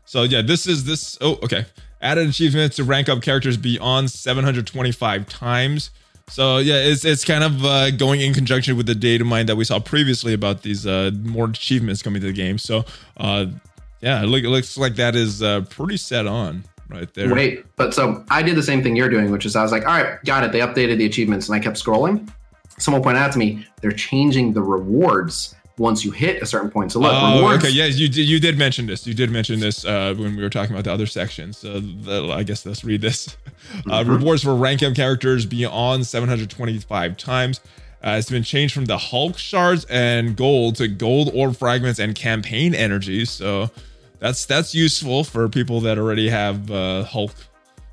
So 0.05 0.23
yeah, 0.23 0.41
this 0.41 0.65
is 0.67 0.85
this. 0.85 1.17
Oh, 1.21 1.37
okay. 1.43 1.65
Added 2.01 2.29
achievements 2.29 2.77
to 2.77 2.83
rank 2.83 3.09
up 3.09 3.21
characters 3.21 3.57
beyond 3.57 4.09
725 4.09 5.27
times. 5.27 5.91
So 6.29 6.59
yeah, 6.59 6.75
it's 6.75 7.03
it's 7.05 7.25
kind 7.25 7.43
of 7.43 7.65
uh, 7.65 7.91
going 7.91 8.21
in 8.21 8.33
conjunction 8.33 8.77
with 8.77 8.85
the 8.85 8.95
data 8.95 9.25
mine 9.25 9.47
that 9.47 9.55
we 9.55 9.65
saw 9.65 9.79
previously 9.79 10.33
about 10.33 10.61
these 10.61 10.85
uh, 10.87 11.11
more 11.23 11.45
achievements 11.49 12.01
coming 12.01 12.21
to 12.21 12.27
the 12.27 12.33
game. 12.33 12.57
So 12.57 12.85
uh, 13.17 13.47
yeah, 14.01 14.23
it, 14.23 14.27
look, 14.27 14.43
it 14.43 14.49
looks 14.49 14.77
like 14.77 14.95
that 14.95 15.15
is 15.15 15.43
uh, 15.43 15.61
pretty 15.69 15.97
set 15.97 16.25
on 16.27 16.63
right 16.87 17.11
there. 17.15 17.33
Wait, 17.33 17.65
but 17.75 17.93
so 17.93 18.23
I 18.29 18.43
did 18.43 18.55
the 18.55 18.63
same 18.63 18.81
thing 18.83 18.95
you're 18.95 19.09
doing, 19.09 19.29
which 19.31 19.45
is 19.45 19.55
I 19.55 19.63
was 19.63 19.71
like, 19.71 19.85
all 19.87 20.01
right, 20.01 20.23
got 20.23 20.43
it. 20.43 20.51
They 20.51 20.59
updated 20.59 20.97
the 20.99 21.05
achievements, 21.05 21.49
and 21.49 21.55
I 21.55 21.59
kept 21.59 21.83
scrolling. 21.83 22.31
Someone 22.79 23.03
pointed 23.03 23.19
out 23.19 23.31
to 23.33 23.37
me 23.39 23.65
they're 23.81 23.91
changing 23.91 24.53
the 24.53 24.61
rewards 24.61 25.55
once 25.77 26.03
you 26.03 26.11
hit 26.11 26.41
a 26.41 26.45
certain 26.45 26.69
point. 26.69 26.91
So 26.91 26.99
look, 26.99 27.13
Oh, 27.15 27.37
rewards. 27.37 27.63
okay. 27.63 27.73
Yes, 27.73 27.97
you 27.97 28.09
did. 28.09 28.27
You 28.27 28.39
did 28.39 28.57
mention 28.57 28.85
this. 28.85 29.07
You 29.07 29.13
did 29.13 29.31
mention 29.31 29.59
this 29.61 29.85
uh, 29.85 30.13
when 30.17 30.35
we 30.35 30.41
were 30.43 30.49
talking 30.49 30.73
about 30.75 30.83
the 30.83 30.91
other 30.91 31.05
sections. 31.05 31.57
So 31.57 31.79
the, 31.79 32.31
I 32.33 32.43
guess 32.43 32.65
let's 32.65 32.83
read 32.83 33.01
this. 33.01 33.37
Uh, 33.89 34.03
Mhm. 34.03 34.17
Rewards 34.17 34.43
for 34.43 34.55
rank 34.55 34.81
up 34.81 34.95
characters 34.95 35.45
beyond 35.45 36.07
725 36.07 37.17
times. 37.17 37.59
Uh, 38.03 38.15
it's 38.17 38.29
been 38.29 38.41
changed 38.43 38.73
from 38.73 38.85
the 38.85 38.97
Hulk 38.97 39.37
shards 39.37 39.85
and 39.89 40.35
gold 40.35 40.75
to 40.77 40.87
gold 40.87 41.29
orb 41.35 41.55
fragments 41.55 41.99
and 41.99 42.15
campaign 42.15 42.73
energy. 42.73 43.25
So 43.25 43.69
that's 44.19 44.45
that's 44.45 44.73
useful 44.73 45.23
for 45.23 45.47
people 45.49 45.81
that 45.81 45.97
already 45.99 46.29
have 46.29 46.71
uh, 46.71 47.03
Hulk 47.03 47.31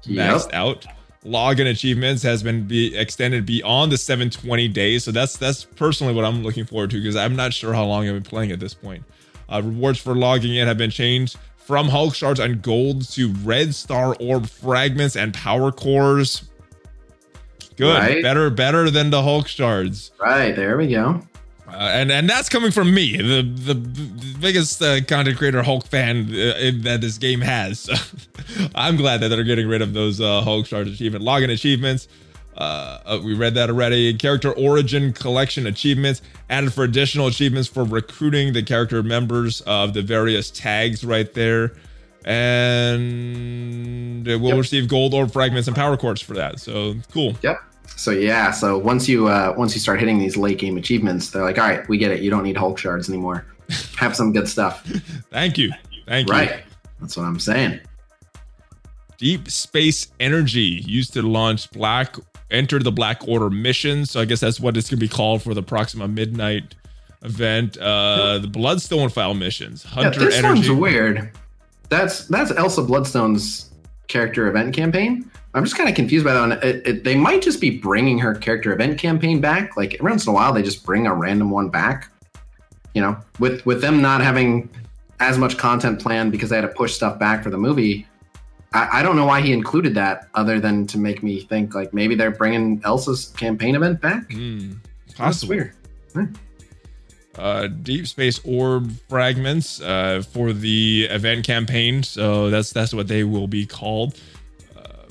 maxed 0.07 0.47
Yep. 0.47 0.55
out. 0.55 0.87
Login 1.25 1.69
achievements 1.71 2.23
has 2.23 2.43
been 2.43 2.67
be 2.67 2.97
extended 2.97 3.45
beyond 3.47 3.91
the 3.91 3.99
720 3.99 4.69
days. 4.69 5.05
So 5.05 5.11
that's 5.11 5.37
that's 5.37 5.65
personally 5.65 6.15
what 6.15 6.25
I'm 6.25 6.43
looking 6.43 6.65
forward 6.65 6.91
to 6.91 6.99
because 7.01 7.17
I'm 7.17 7.35
not 7.35 7.53
sure 7.53 7.73
how 7.75 7.85
long 7.85 8.07
I've 8.09 8.15
been 8.15 8.23
playing 8.23 8.53
at 8.53 8.61
this 8.61 8.75
point. 8.75 9.05
Uh, 9.49 9.63
rewards 9.65 9.99
for 9.99 10.15
logging 10.15 10.55
in 10.55 10.67
have 10.69 10.79
been 10.79 10.91
changed 10.91 11.37
from 11.57 11.89
Hulk 11.89 12.15
shards 12.15 12.39
and 12.39 12.63
gold 12.63 13.09
to 13.13 13.33
red 13.43 13.75
star 13.75 14.15
orb 14.21 14.47
fragments 14.47 15.17
and 15.17 15.35
power 15.35 15.73
cores. 15.73 16.49
Good, 17.77 17.95
Right. 17.99 18.23
better, 18.23 18.49
better 18.49 18.89
than 18.91 19.11
the 19.11 19.23
Hulk 19.23 19.49
shards. 19.49 20.13
Right 20.21 20.55
there 20.57 20.77
we 20.79 20.87
go. 20.89 21.23
Uh, 21.69 21.91
and 21.93 22.13
and 22.13 22.29
that's 22.29 22.49
coming 22.49 22.71
from 22.71 22.95
me, 22.95 23.17
the 23.17 23.43
the, 23.43 23.75
biggest 24.41 24.81
uh, 24.83 25.01
content 25.05 25.37
creator 25.37 25.63
Hulk 25.63 25.87
fan 25.87 26.27
uh, 26.29 26.71
that 26.85 26.99
this 27.01 27.19
game 27.19 27.41
has. 27.41 27.81
So 27.81 27.95
I'm 28.75 28.97
glad 28.97 29.21
that 29.21 29.29
they're 29.29 29.43
getting 29.45 29.67
rid 29.67 29.83
of 29.83 29.93
those 29.93 30.21
uh, 30.21 30.43
Hulk 30.43 30.67
Shards 30.67 30.93
achievement 30.93 31.25
login 31.25 31.51
achievements. 31.51 32.07
Uh, 32.57 32.99
uh, 33.05 33.21
we 33.23 33.35
read 33.35 33.55
that 33.55 33.69
already. 33.69 34.15
Character 34.15 34.53
origin 34.53 35.13
collection 35.13 35.67
achievements 35.67 36.23
added 36.49 36.73
for 36.73 36.85
additional 36.85 37.27
achievements 37.27 37.69
for 37.69 37.85
recruiting 37.85 38.53
the 38.53 38.63
character 38.63 39.03
members 39.03 39.61
of 39.63 39.93
the 39.93 40.03
various 40.03 40.51
tags 40.51 41.05
right 41.05 41.35
there, 41.35 41.73
and 42.25 44.25
we'll 44.27 44.49
Yep. 44.51 44.59
receive 44.59 44.89
gold 44.89 45.15
orb 45.15 45.33
fragments 45.33 45.67
and 45.69 45.77
power 45.77 45.97
cores 45.97 46.23
for 46.23 46.35
that. 46.35 46.61
So 46.61 46.95
cool. 47.13 47.37
Yep. 47.43 47.61
So 47.95 48.11
yeah, 48.11 48.51
so 48.51 48.77
once 48.79 49.09
you 49.09 49.29
uh, 49.29 49.55
once 49.57 49.75
you 49.75 49.81
start 49.81 50.01
hitting 50.01 50.19
these 50.19 50.37
late 50.37 50.59
game 50.59 50.77
achievements, 50.77 51.31
they're 51.31 51.43
like, 51.43 51.59
all 51.59 51.69
right, 51.69 51.89
we 51.89 51.99
get 51.99 52.11
it. 52.11 52.21
You 52.21 52.31
don't 52.31 52.43
need 52.43 52.57
Hulk 52.57 52.79
shards 52.79 53.09
anymore. 53.09 53.47
Have 53.97 54.15
some 54.17 54.33
good 54.33 54.49
stuff. 54.49 54.85
Thank 55.31 55.59
you. 55.59 55.73
Thank 56.07 56.29
you. 56.29 56.35
Right. 56.35 56.63
That's 57.01 57.17
what 57.17 57.25
I'm 57.25 57.39
saying. 57.39 57.81
Deep 59.19 59.51
Space 59.51 60.09
Energy 60.21 60.83
used 60.87 61.13
to 61.15 61.23
launch 61.23 61.71
Black 61.71 62.17
Enter 62.51 62.79
the 62.79 62.93
Black 62.93 63.27
Order 63.27 63.51
mission. 63.51 64.07
So 64.07 64.21
I 64.21 64.25
guess 64.25 64.41
that's 64.41 64.61
what 64.61 64.77
it's 64.77 64.91
gonna 64.91 65.01
be 65.01 65.09
called 65.09 65.43
for 65.43 65.55
the 65.55 65.63
Proxima 65.63 66.07
Midnight 66.07 66.75
event. 67.23 67.77
Uh 67.79 68.39
the 68.39 68.49
Bloodstone 68.49 69.09
file 69.09 69.35
missions. 69.35 69.85
Yeah, 69.85 69.91
Hunter 70.05 70.21
this 70.21 70.35
Energy. 70.37 70.69
one's 70.69 70.81
weird. 70.81 71.31
That's 71.89 72.27
that's 72.27 72.51
Elsa 72.53 72.83
Bloodstone's 72.83 73.71
character 74.09 74.49
event 74.49 74.75
campaign. 74.75 75.31
I'm 75.57 75.65
just 75.65 75.75
kind 75.75 75.89
of 75.89 75.95
confused 75.95 76.25
by 76.25 76.35
that 76.35 76.41
one. 76.41 76.53
It, 76.53 76.87
it, 76.87 77.05
they 77.05 77.17
might 77.17 77.41
just 77.41 77.63
be 77.63 77.79
bringing 77.79 78.19
her 78.19 78.35
character 78.35 78.73
event 78.73 78.99
campaign 78.99 79.41
back. 79.41 79.75
Like 79.75 79.95
every 79.95 80.11
once 80.11 80.27
in 80.27 80.31
a 80.31 80.35
while, 80.35 80.53
they 80.53 80.63
just 80.63 80.85
bring 80.85 81.07
a 81.07 81.15
random 81.15 81.51
one 81.51 81.71
back. 81.71 82.11
You 82.93 83.01
know, 83.01 83.17
with 83.39 83.65
with 83.65 83.81
them 83.81 84.03
not 84.03 84.21
having 84.21 84.69
as 85.19 85.39
much 85.39 85.57
content 85.57 85.99
planned 85.99 86.31
because 86.31 86.51
they 86.51 86.57
had 86.57 86.63
to 86.63 86.69
push 86.69 86.93
stuff 86.93 87.19
back 87.19 87.43
for 87.43 87.49
the 87.49 87.57
movie. 87.57 88.07
I, 88.75 89.01
I 89.01 89.03
don't 89.03 89.17
know 89.17 89.25
why 89.25 89.41
he 89.41 89.55
included 89.55 89.95
that, 89.95 90.29
other 90.35 90.61
than 90.61 90.87
to 90.89 90.99
make 90.99 91.23
me 91.23 91.41
think 91.41 91.75
like 91.75 91.95
maybe 91.95 92.15
they're 92.15 92.31
bringing 92.31 92.83
Elsa's 92.85 93.33
campaign 93.39 93.75
event 93.77 94.03
back. 94.03 94.29
That's 94.29 95.15
possible. 95.15 95.57
weird. 95.57 95.75
uh, 97.39 97.69
deep 97.69 98.07
space 98.07 98.41
orb 98.45 98.93
fragments 99.09 99.81
uh, 99.81 100.23
for 100.33 100.53
the 100.53 101.07
event 101.11 101.47
campaign. 101.47 102.03
So 102.03 102.51
that's 102.51 102.73
that's 102.73 102.93
what 102.93 103.09
they 103.09 103.25
will 103.25 103.49
be 103.49 103.67
called. 103.67 104.19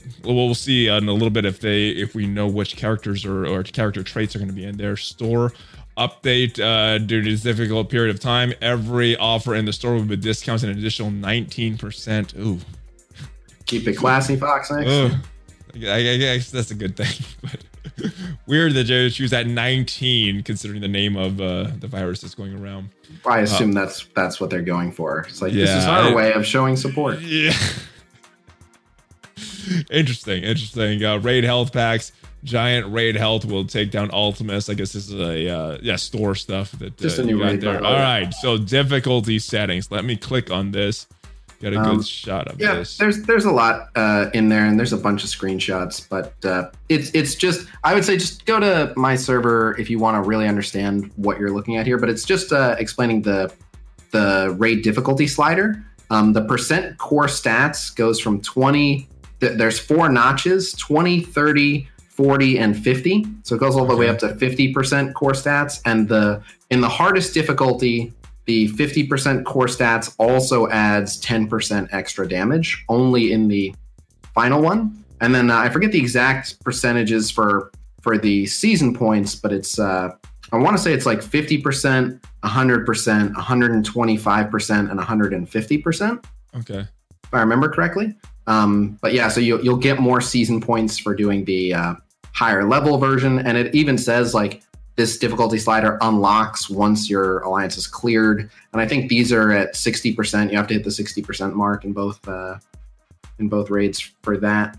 Uh, 0.05 0.11
we'll 0.23 0.35
we'll 0.35 0.55
see 0.55 0.87
in 0.87 1.07
a 1.07 1.13
little 1.13 1.29
bit 1.29 1.45
if 1.45 1.59
they 1.59 1.89
if 1.89 2.15
we 2.15 2.27
know 2.27 2.47
which 2.47 2.75
characters 2.75 3.25
or, 3.25 3.45
or 3.45 3.63
character 3.63 4.03
traits 4.03 4.35
are 4.35 4.39
going 4.39 4.49
to 4.49 4.55
be 4.55 4.65
in 4.65 4.77
their 4.77 4.97
store. 4.97 5.53
Update 5.97 6.59
uh, 6.59 6.97
due 6.97 7.21
to 7.21 7.29
this 7.31 7.41
difficult 7.41 7.89
period 7.89 8.13
of 8.13 8.19
time. 8.19 8.53
Every 8.61 9.15
offer 9.15 9.55
in 9.55 9.63
the 9.63 9.71
store 9.71 9.93
will 9.93 10.03
be 10.03 10.17
discounted 10.17 10.69
an 10.69 10.77
additional 10.77 11.09
19%. 11.09 12.37
Ooh. 12.37 12.59
Keep 13.65 13.87
it 13.87 13.93
classy, 13.93 14.35
Fox. 14.35 14.69
Next. 14.71 15.15
I, 15.83 15.95
I 15.95 16.17
guess 16.17 16.51
that's 16.51 16.71
a 16.71 16.75
good 16.75 16.97
thing. 16.97 17.25
But 17.41 17.63
Weird 18.47 18.73
that 18.73 18.87
they 18.87 19.09
choose 19.09 19.31
at 19.33 19.47
19, 19.47 20.43
considering 20.43 20.81
the 20.81 20.87
name 20.87 21.15
of 21.15 21.39
uh, 21.39 21.71
the 21.79 21.87
virus 21.87 22.21
that's 22.21 22.35
going 22.35 22.53
around. 22.53 22.89
I 23.25 23.39
assume 23.39 23.71
that's 23.71 24.07
that's 24.15 24.39
what 24.41 24.49
they're 24.49 24.61
going 24.61 24.91
for. 24.91 25.25
It's 25.29 25.41
like 25.41 25.53
this 25.53 25.69
is 25.69 25.85
our 25.85 26.09
I- 26.09 26.13
way 26.13 26.33
of 26.33 26.45
showing 26.45 26.75
support. 26.75 27.21
Yeah. 27.21 27.53
interesting, 29.91 30.43
interesting. 30.43 31.03
Uh, 31.03 31.17
raid 31.19 31.43
health 31.43 31.71
packs. 31.73 32.11
Giant 32.43 32.91
raid 32.93 33.15
health 33.15 33.43
will 33.45 33.65
take 33.65 33.89
down 33.89 34.11
Ultimus. 34.11 34.69
I 34.69 34.75
guess 34.75 34.93
this 34.93 35.09
is 35.09 35.19
a 35.19 35.49
uh, 35.49 35.77
yeah 35.81 35.95
store 35.95 36.35
stuff 36.35 36.71
that 36.73 36.95
Just 36.97 37.17
uh, 37.17 37.23
a 37.23 37.25
new 37.25 37.41
raid 37.43 37.59
there. 37.61 37.83
All 37.83 37.93
right, 37.93 38.31
so 38.35 38.57
difficulty 38.57 39.39
settings. 39.39 39.89
Let 39.89 40.05
me 40.05 40.15
click 40.15 40.51
on 40.51 40.71
this. 40.71 41.07
Get 41.61 41.73
a 41.73 41.79
Um, 41.79 41.97
good 41.97 42.05
shot 42.05 42.47
of 42.49 42.59
Yeah, 42.61 42.75
this. 42.75 42.97
there's 42.97 43.23
there's 43.23 43.45
a 43.45 43.51
lot 43.51 43.89
uh, 43.95 44.29
in 44.35 44.49
there, 44.49 44.65
and 44.65 44.77
there's 44.77 44.93
a 44.93 44.97
bunch 44.97 45.23
of 45.23 45.29
screenshots. 45.31 46.05
But 46.07 46.33
uh, 46.45 46.69
it's 46.89 47.09
it's 47.15 47.33
just 47.33 47.67
I 47.83 47.95
would 47.95 48.05
say 48.05 48.15
just 48.17 48.45
go 48.45 48.59
to 48.59 48.93
my 48.95 49.15
server 49.15 49.75
if 49.79 49.89
you 49.89 49.97
want 49.97 50.21
to 50.23 50.27
really 50.27 50.47
understand 50.47 51.11
what 51.15 51.39
you're 51.39 51.51
looking 51.51 51.77
at 51.77 51.87
here. 51.87 51.97
But 51.97 52.09
it's 52.09 52.25
just 52.25 52.51
uh, 52.53 52.75
explaining 52.77 53.23
the 53.23 53.51
the 54.11 54.53
raid 54.59 54.83
difficulty 54.83 55.25
slider. 55.25 55.83
Um, 56.11 56.33
the 56.33 56.43
percent 56.43 56.99
core 56.99 57.25
stats 57.25 57.95
goes 57.95 58.19
from 58.19 58.39
20. 58.41 59.09
Th- 59.39 59.57
there's 59.57 59.79
four 59.79 60.09
notches: 60.09 60.73
20, 60.73 61.21
30, 61.21 61.87
40, 62.09 62.59
and 62.59 62.77
50. 62.81 63.25
So 63.43 63.55
it 63.55 63.59
goes 63.59 63.75
all 63.75 63.85
the 63.85 63.95
way 63.95 64.07
up 64.07 64.19
to 64.19 64.29
50% 64.29 65.13
core 65.13 65.33
stats. 65.33 65.81
And 65.85 66.07
the 66.07 66.41
in 66.69 66.81
the 66.81 66.89
hardest 66.89 67.33
difficulty, 67.33 68.13
the 68.45 68.69
50% 68.69 69.43
core 69.43 69.65
stats 69.65 70.15
also 70.17 70.67
adds 70.69 71.21
10% 71.21 71.89
extra 71.91 72.27
damage 72.27 72.83
only 72.89 73.33
in 73.33 73.47
the 73.47 73.75
final 74.33 74.61
one. 74.61 75.03
And 75.21 75.33
then 75.33 75.49
uh, 75.49 75.57
I 75.57 75.69
forget 75.69 75.91
the 75.91 75.99
exact 75.99 76.63
percentages 76.63 77.31
for 77.31 77.71
for 78.01 78.17
the 78.17 78.45
season 78.45 78.93
points, 78.93 79.33
but 79.33 79.51
it's 79.51 79.79
uh, 79.79 80.09
I 80.51 80.57
want 80.57 80.77
to 80.77 80.81
say 80.81 80.93
it's 80.93 81.07
like 81.07 81.19
50%, 81.19 82.19
100%, 82.43 83.33
125%, 83.33 84.91
and 84.91 84.99
150% 84.99 86.25
okay. 86.55 86.79
if 86.79 87.33
I 87.33 87.39
remember 87.39 87.67
correctly. 87.69 88.15
Um, 88.47 88.97
but 89.01 89.13
yeah, 89.13 89.27
so 89.27 89.39
you'll, 89.39 89.63
you'll 89.63 89.77
get 89.77 89.99
more 89.99 90.21
season 90.21 90.61
points 90.61 90.97
for 90.97 91.15
doing 91.15 91.45
the 91.45 91.73
uh, 91.73 91.95
higher 92.33 92.63
level 92.63 92.97
version. 92.97 93.39
And 93.39 93.57
it 93.57 93.73
even 93.73 93.97
says 93.97 94.33
like 94.33 94.61
this 94.95 95.17
difficulty 95.17 95.57
slider 95.57 95.97
unlocks 96.01 96.69
once 96.69 97.09
your 97.09 97.39
alliance 97.39 97.77
is 97.77 97.87
cleared. 97.87 98.49
And 98.71 98.81
I 98.81 98.87
think 98.87 99.09
these 99.09 99.31
are 99.31 99.51
at 99.51 99.73
60%. 99.73 100.51
You 100.51 100.57
have 100.57 100.67
to 100.67 100.73
hit 100.75 100.83
the 100.83 100.89
60% 100.89 101.53
mark 101.53 101.83
in 101.85 101.93
both 101.93 102.25
uh, 102.27 102.57
in 103.39 103.49
both 103.49 103.69
raids 103.69 103.99
for 104.21 104.37
that. 104.37 104.77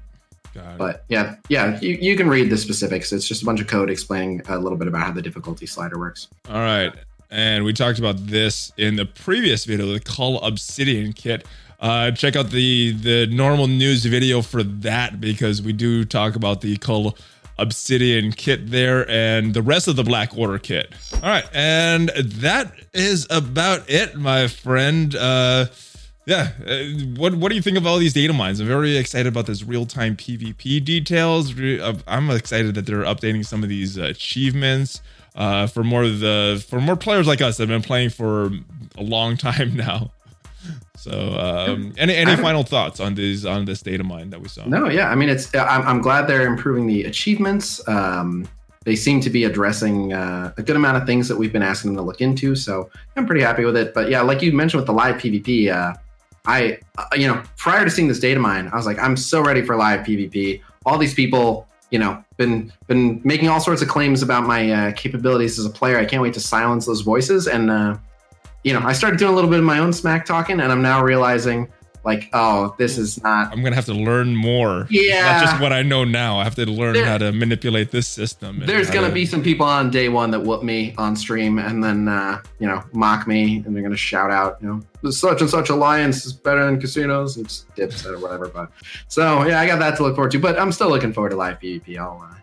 But 0.78 1.04
yeah, 1.08 1.36
yeah, 1.48 1.78
you, 1.80 1.98
you 2.00 2.16
can 2.16 2.28
read 2.28 2.48
the 2.48 2.56
specifics. 2.56 3.12
It's 3.12 3.28
just 3.28 3.42
a 3.42 3.44
bunch 3.44 3.60
of 3.60 3.66
code 3.66 3.90
explaining 3.90 4.40
a 4.48 4.58
little 4.58 4.78
bit 4.78 4.88
about 4.88 5.02
how 5.02 5.12
the 5.12 5.20
difficulty 5.20 5.66
slider 5.66 5.98
works. 5.98 6.28
All 6.48 6.54
right. 6.54 6.94
And 7.30 7.64
we 7.64 7.72
talked 7.72 7.98
about 7.98 8.26
this 8.26 8.72
in 8.76 8.96
the 8.96 9.04
previous 9.04 9.64
video, 9.64 9.86
the 9.86 10.00
Cull 10.00 10.40
Obsidian 10.40 11.12
kit. 11.12 11.46
Uh, 11.80 12.10
check 12.10 12.36
out 12.36 12.50
the 12.50 12.92
the 12.92 13.26
normal 13.26 13.66
news 13.66 14.04
video 14.04 14.42
for 14.42 14.62
that 14.62 15.20
because 15.20 15.60
we 15.60 15.72
do 15.72 16.04
talk 16.04 16.36
about 16.36 16.60
the 16.60 16.76
Cull 16.78 17.16
Obsidian 17.58 18.32
kit 18.32 18.70
there 18.70 19.08
and 19.10 19.54
the 19.54 19.62
rest 19.62 19.88
of 19.88 19.96
the 19.96 20.04
Black 20.04 20.36
Order 20.36 20.58
kit. 20.58 20.92
All 21.14 21.28
right, 21.28 21.48
and 21.54 22.08
that 22.08 22.72
is 22.92 23.26
about 23.30 23.88
it, 23.90 24.16
my 24.16 24.48
friend. 24.48 25.14
Uh, 25.14 25.66
yeah, 26.26 26.50
uh, 26.66 26.82
what 27.16 27.34
what 27.36 27.50
do 27.50 27.54
you 27.54 27.62
think 27.62 27.76
of 27.76 27.86
all 27.86 27.98
these 27.98 28.12
data 28.12 28.32
mines? 28.32 28.58
I'm 28.58 28.66
very 28.66 28.96
excited 28.96 29.28
about 29.28 29.46
this 29.46 29.62
real 29.62 29.86
time 29.86 30.16
PvP 30.16 30.84
details. 30.84 31.54
I'm 32.06 32.30
excited 32.30 32.74
that 32.74 32.84
they're 32.84 33.04
updating 33.04 33.46
some 33.46 33.62
of 33.62 33.68
these 33.68 33.98
uh, 33.98 34.04
achievements 34.04 35.00
uh, 35.36 35.66
for 35.66 35.84
more 35.84 36.08
the 36.08 36.64
for 36.68 36.80
more 36.80 36.96
players 36.96 37.26
like 37.26 37.40
us 37.40 37.58
that 37.58 37.68
have 37.68 37.80
been 37.80 37.86
playing 37.86 38.10
for 38.10 38.50
a 38.96 39.02
long 39.02 39.36
time 39.36 39.76
now. 39.76 40.10
So, 40.96 41.10
um, 41.38 41.92
any 41.96 42.14
any 42.14 42.32
I'm- 42.32 42.42
final 42.42 42.62
thoughts 42.62 43.00
on 43.00 43.14
this 43.14 43.44
on 43.44 43.64
this 43.64 43.82
data 43.82 44.04
mine 44.04 44.30
that 44.30 44.40
we 44.40 44.48
saw? 44.48 44.66
No, 44.66 44.88
yeah. 44.88 45.10
I 45.10 45.14
mean, 45.14 45.28
it's. 45.28 45.54
I'm, 45.54 45.82
I'm 45.82 46.00
glad 46.00 46.26
they're 46.26 46.46
improving 46.46 46.86
the 46.86 47.04
achievements. 47.04 47.86
Um, 47.88 48.48
they 48.84 48.94
seem 48.96 49.20
to 49.20 49.30
be 49.30 49.44
addressing 49.44 50.12
uh, 50.12 50.52
a 50.56 50.62
good 50.62 50.76
amount 50.76 50.96
of 50.96 51.06
things 51.06 51.26
that 51.28 51.36
we've 51.36 51.52
been 51.52 51.62
asking 51.62 51.90
them 51.90 51.96
to 51.96 52.02
look 52.02 52.20
into. 52.20 52.54
So 52.54 52.88
I'm 53.16 53.26
pretty 53.26 53.42
happy 53.42 53.64
with 53.64 53.76
it. 53.76 53.92
But 53.92 54.08
yeah, 54.08 54.20
like 54.20 54.42
you 54.42 54.52
mentioned 54.52 54.80
with 54.80 54.86
the 54.86 54.92
live 54.92 55.16
PvP, 55.16 55.72
uh, 55.72 55.94
I, 56.46 56.78
uh, 56.96 57.06
you 57.16 57.26
know, 57.26 57.42
prior 57.56 57.84
to 57.84 57.90
seeing 57.90 58.06
this 58.06 58.20
data 58.20 58.38
mine, 58.38 58.70
I 58.72 58.76
was 58.76 58.86
like, 58.86 59.00
I'm 59.00 59.16
so 59.16 59.42
ready 59.42 59.62
for 59.62 59.74
live 59.74 60.06
PvP. 60.06 60.62
All 60.86 60.98
these 60.98 61.14
people, 61.14 61.66
you 61.90 61.98
know, 61.98 62.22
been 62.36 62.72
been 62.86 63.20
making 63.24 63.48
all 63.48 63.58
sorts 63.58 63.82
of 63.82 63.88
claims 63.88 64.22
about 64.22 64.44
my 64.44 64.70
uh, 64.70 64.92
capabilities 64.92 65.58
as 65.58 65.66
a 65.66 65.70
player. 65.70 65.98
I 65.98 66.04
can't 66.04 66.22
wait 66.22 66.34
to 66.34 66.40
silence 66.40 66.86
those 66.86 67.00
voices. 67.00 67.48
And 67.48 67.72
uh, 67.72 67.96
you 68.66 68.72
know, 68.72 68.80
I 68.80 68.94
started 68.94 69.16
doing 69.20 69.30
a 69.30 69.34
little 69.34 69.48
bit 69.48 69.60
of 69.60 69.64
my 69.64 69.78
own 69.78 69.92
smack 69.92 70.26
talking, 70.26 70.58
and 70.58 70.72
I'm 70.72 70.82
now 70.82 71.00
realizing, 71.00 71.68
like, 72.04 72.28
oh, 72.32 72.74
this 72.78 72.98
is 72.98 73.22
not. 73.22 73.52
I'm 73.52 73.62
gonna 73.62 73.76
have 73.76 73.84
to 73.84 73.94
learn 73.94 74.34
more. 74.34 74.88
Yeah. 74.90 75.22
not 75.22 75.42
just 75.44 75.60
what 75.60 75.72
I 75.72 75.82
know 75.82 76.02
now. 76.02 76.38
I 76.40 76.44
have 76.44 76.56
to 76.56 76.66
learn 76.66 76.94
There- 76.94 77.04
how 77.04 77.16
to 77.18 77.30
manipulate 77.30 77.92
this 77.92 78.08
system. 78.08 78.60
There's 78.66 78.90
gonna 78.90 79.06
to- 79.06 79.14
be 79.14 79.24
some 79.24 79.40
people 79.40 79.66
on 79.66 79.90
day 79.90 80.08
one 80.08 80.32
that 80.32 80.40
whoop 80.40 80.64
me 80.64 80.94
on 80.98 81.14
stream 81.14 81.60
and 81.60 81.82
then 81.82 82.08
uh, 82.08 82.42
you 82.58 82.66
know 82.66 82.82
mock 82.92 83.28
me 83.28 83.62
and 83.64 83.74
they're 83.74 83.84
gonna 83.84 83.96
shout 83.96 84.32
out 84.32 84.58
you 84.60 84.66
know 85.02 85.10
such 85.12 85.40
and 85.40 85.48
such 85.48 85.68
alliance 85.70 86.26
is 86.26 86.32
better 86.32 86.64
than 86.66 86.80
casinos 86.80 87.36
it's 87.36 87.66
dips 87.76 88.04
or 88.04 88.18
whatever 88.18 88.48
but 88.48 88.68
so 89.06 89.44
yeah 89.46 89.60
I 89.60 89.66
got 89.68 89.78
that 89.78 89.96
to 89.98 90.02
look 90.02 90.16
forward 90.16 90.32
to 90.32 90.40
but 90.40 90.58
I'm 90.58 90.72
still 90.72 90.88
looking 90.88 91.12
forward 91.12 91.30
to 91.30 91.36
live 91.36 91.60
PvP 91.60 91.96
I'll 91.98 92.20
uh, 92.28 92.34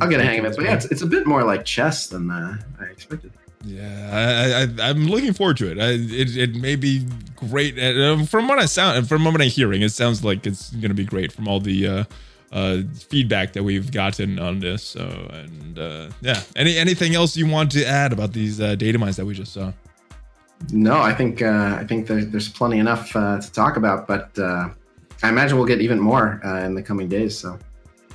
I'll 0.00 0.08
get 0.10 0.20
a 0.20 0.24
hang 0.24 0.40
of 0.40 0.44
it 0.46 0.56
but 0.56 0.64
yeah 0.66 0.74
it's, 0.74 0.84
it's 0.86 1.00
a 1.02 1.06
bit 1.06 1.26
more 1.26 1.42
like 1.44 1.64
chess 1.64 2.08
than 2.08 2.30
uh, 2.30 2.56
I 2.80 2.84
expected 2.84 3.32
Yeah, 3.64 4.74
I, 4.78 4.84
I, 4.84 4.90
I'm 4.90 5.06
looking 5.06 5.32
forward 5.32 5.56
to 5.58 5.70
it. 5.70 5.78
I, 5.78 5.90
it. 5.92 6.36
It 6.36 6.54
may 6.56 6.76
be 6.76 7.06
great. 7.36 7.78
Uh, 7.78 8.24
From 8.24 8.48
what 8.48 8.58
I 8.58 8.66
sound, 8.66 9.08
from 9.08 9.24
what 9.24 9.40
I'm 9.40 9.48
hearing, 9.48 9.82
it 9.82 9.92
sounds 9.92 10.24
like 10.24 10.46
it's 10.46 10.70
going 10.70 10.88
to 10.88 10.94
be 10.94 11.04
great 11.04 11.32
from 11.32 11.46
all 11.46 11.60
the 11.60 11.86
uh, 11.86 12.04
uh, 12.50 12.78
feedback 13.08 13.52
that 13.52 13.62
we've 13.62 13.92
gotten 13.92 14.38
on 14.38 14.58
this. 14.58 14.82
So, 14.82 15.02
and 15.32 15.78
uh, 15.78 16.08
yeah, 16.22 16.42
any 16.56 16.76
anything 16.76 17.14
else 17.14 17.36
you 17.36 17.46
want 17.46 17.70
to 17.72 17.84
add 17.84 18.12
about 18.12 18.32
these 18.32 18.60
uh, 18.60 18.74
data 18.74 18.98
mines 18.98 19.16
that 19.16 19.26
we 19.26 19.34
just 19.34 19.52
saw? 19.52 19.72
no 20.70 21.00
I 21.00 21.12
think 21.12 21.42
uh, 21.42 21.76
I 21.80 21.84
think 21.84 22.06
there, 22.06 22.24
there's 22.24 22.48
plenty 22.48 22.78
enough 22.78 23.14
uh, 23.16 23.40
to 23.40 23.52
talk 23.52 23.76
about 23.76 24.06
but 24.06 24.30
uh, 24.38 24.68
I 25.22 25.28
imagine 25.28 25.56
we'll 25.56 25.66
get 25.66 25.80
even 25.80 25.98
more 25.98 26.40
uh, 26.44 26.60
in 26.60 26.74
the 26.74 26.82
coming 26.82 27.08
days 27.08 27.36
so 27.36 27.58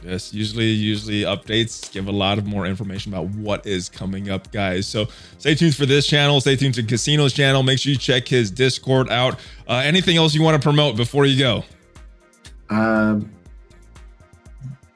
Yes, 0.03 0.33
usually, 0.33 0.65
usually 0.65 1.21
updates 1.21 1.91
give 1.91 2.07
a 2.07 2.11
lot 2.11 2.37
of 2.37 2.45
more 2.45 2.65
information 2.65 3.13
about 3.13 3.29
what 3.29 3.65
is 3.65 3.89
coming 3.89 4.29
up, 4.29 4.51
guys. 4.51 4.87
So 4.87 5.07
stay 5.37 5.55
tuned 5.55 5.75
for 5.75 5.85
this 5.85 6.07
channel. 6.07 6.39
Stay 6.39 6.55
tuned 6.55 6.75
to 6.75 6.83
Casino's 6.83 7.33
channel. 7.33 7.63
Make 7.63 7.79
sure 7.79 7.91
you 7.91 7.97
check 7.97 8.27
his 8.27 8.51
Discord 8.51 9.09
out. 9.09 9.39
Uh, 9.67 9.81
anything 9.83 10.17
else 10.17 10.33
you 10.33 10.41
want 10.41 10.61
to 10.61 10.65
promote 10.65 10.95
before 10.95 11.25
you 11.25 11.39
go? 11.39 11.63
Um, 12.69 13.31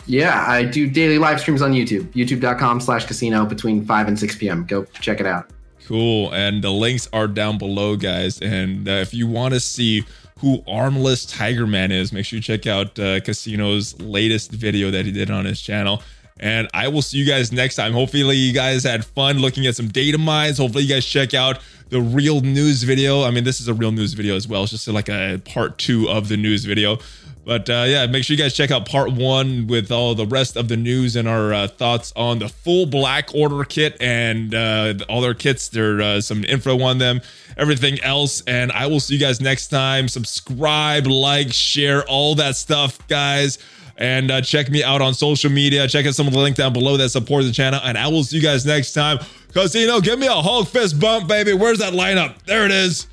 yeah, 0.06 0.46
I 0.48 0.64
do 0.64 0.90
daily 0.90 1.18
live 1.18 1.40
streams 1.40 1.62
on 1.62 1.72
YouTube, 1.72 2.12
youtube.com 2.14 2.82
slash 2.82 3.06
casino 3.06 3.46
between 3.46 3.86
5 3.86 4.08
and 4.08 4.20
6 4.20 4.36
p.m. 4.38 4.66
Go 4.66 4.86
check 4.86 5.20
it 5.20 5.26
out. 5.26 5.50
Cool. 5.86 6.32
And 6.34 6.64
the 6.64 6.72
links 6.72 7.10
are 7.12 7.28
down 7.28 7.58
below, 7.58 7.96
guys. 7.96 8.40
And 8.42 8.88
uh, 8.88 8.92
if 8.92 9.14
you 9.14 9.28
want 9.28 9.54
to 9.54 9.60
see 9.60 10.06
who 10.42 10.64
Armless 10.68 11.26
Tiger 11.26 11.68
Man 11.68 11.92
is, 11.92 12.12
make 12.12 12.26
sure 12.26 12.38
you 12.38 12.44
check 12.44 12.68
out 12.68 12.98
uh, 13.00 13.20
Casino's 13.22 14.00
latest 14.02 14.52
video 14.52 14.92
that 14.92 15.06
he 15.06 15.12
did 15.12 15.30
on 15.32 15.46
his 15.46 15.62
channel. 15.62 16.02
And 16.40 16.68
I 16.74 16.88
will 16.88 17.04
see 17.04 17.20
you 17.20 17.26
guys 17.26 17.52
next 17.52 17.76
time. 17.76 17.94
Hopefully, 17.94 18.36
you 18.36 18.52
guys 18.52 18.84
had 18.84 19.06
fun 19.06 19.38
looking 19.38 19.68
at 19.68 19.76
some 19.76 19.88
data 19.88 20.18
mines. 20.18 20.58
Hopefully, 20.58 20.84
you 20.84 20.90
guys 20.90 21.06
check 21.06 21.36
out 21.36 21.60
the 21.90 22.02
real 22.02 22.42
news 22.42 22.82
video. 22.82 23.24
I 23.24 23.30
mean, 23.30 23.44
this 23.44 23.62
is 23.62 23.68
a 23.68 23.74
real 23.76 23.92
news 23.92 24.14
video 24.14 24.36
as 24.36 24.48
well. 24.48 24.64
It's 24.64 24.72
just 24.72 24.88
like 24.88 25.10
a 25.10 25.40
part 25.46 25.78
two 25.78 26.10
of 26.10 26.30
the 26.30 26.38
news 26.38 26.66
video. 26.66 26.98
But 27.44 27.70
uh, 27.70 27.86
yeah, 27.88 28.06
make 28.06 28.24
sure 28.24 28.36
you 28.36 28.42
guys 28.42 28.54
check 28.54 28.70
out 28.70 28.88
part 28.88 29.12
one 29.12 29.66
with 29.66 29.92
all 29.92 30.14
the 30.14 30.28
rest 30.28 30.56
of 30.56 30.68
the 30.68 30.78
news 30.78 31.16
and 31.16 31.28
our 31.28 31.54
uh, 31.54 31.68
thoughts 31.68 32.14
on 32.16 32.40
the 32.40 32.48
full 32.48 32.86
Black 32.86 33.34
Order 33.34 33.64
kit 33.64 33.98
and 34.00 34.54
uh, 34.54 34.94
all 35.10 35.22
their 35.22 35.34
kits. 35.34 35.68
There's 35.70 36.02
uh, 36.02 36.22
some 36.22 36.44
info 36.44 36.80
on 36.84 37.00
them, 37.00 37.20
everything 37.58 38.00
else. 38.02 38.42
And 38.46 38.72
I 38.72 38.86
will 38.88 39.00
see 39.00 39.16
you 39.16 39.20
guys 39.20 39.42
next 39.42 39.70
time. 39.70 40.08
Subscribe, 40.08 41.08
like, 41.08 41.52
share, 41.52 42.04
all 42.08 42.36
that 42.36 42.56
stuff, 42.56 43.06
guys. 43.08 43.58
And 43.98 44.32
uh, 44.32 44.42
check 44.42 44.70
me 44.70 44.84
out 44.84 45.02
on 45.02 45.14
social 45.14 45.52
media. 45.52 45.88
Check 45.88 46.06
out 46.06 46.16
some 46.16 46.28
of 46.28 46.34
the 46.34 46.40
link 46.40 46.56
down 46.56 46.74
below 46.74 46.98
that 46.98 47.10
support 47.10 47.44
the 47.44 47.52
channel. 47.52 47.80
And 47.84 47.98
I 47.98 48.08
will 48.08 48.24
see 48.24 48.38
you 48.38 48.42
guys 48.42 48.66
next 48.66 48.94
time. 48.94 49.20
Casino, 49.54 50.00
give 50.00 50.18
me 50.18 50.28
a 50.28 50.32
Hulk 50.32 50.68
fist 50.68 51.00
bump, 51.00 51.28
baby. 51.28 51.54
Where's 51.54 51.80
that 51.80 51.94
lineup? 51.94 52.42
There 52.46 52.66
it 52.66 52.72
is. 52.72 53.08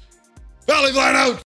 Valley 0.66 0.92
line 0.92 1.16
out. 1.16 1.36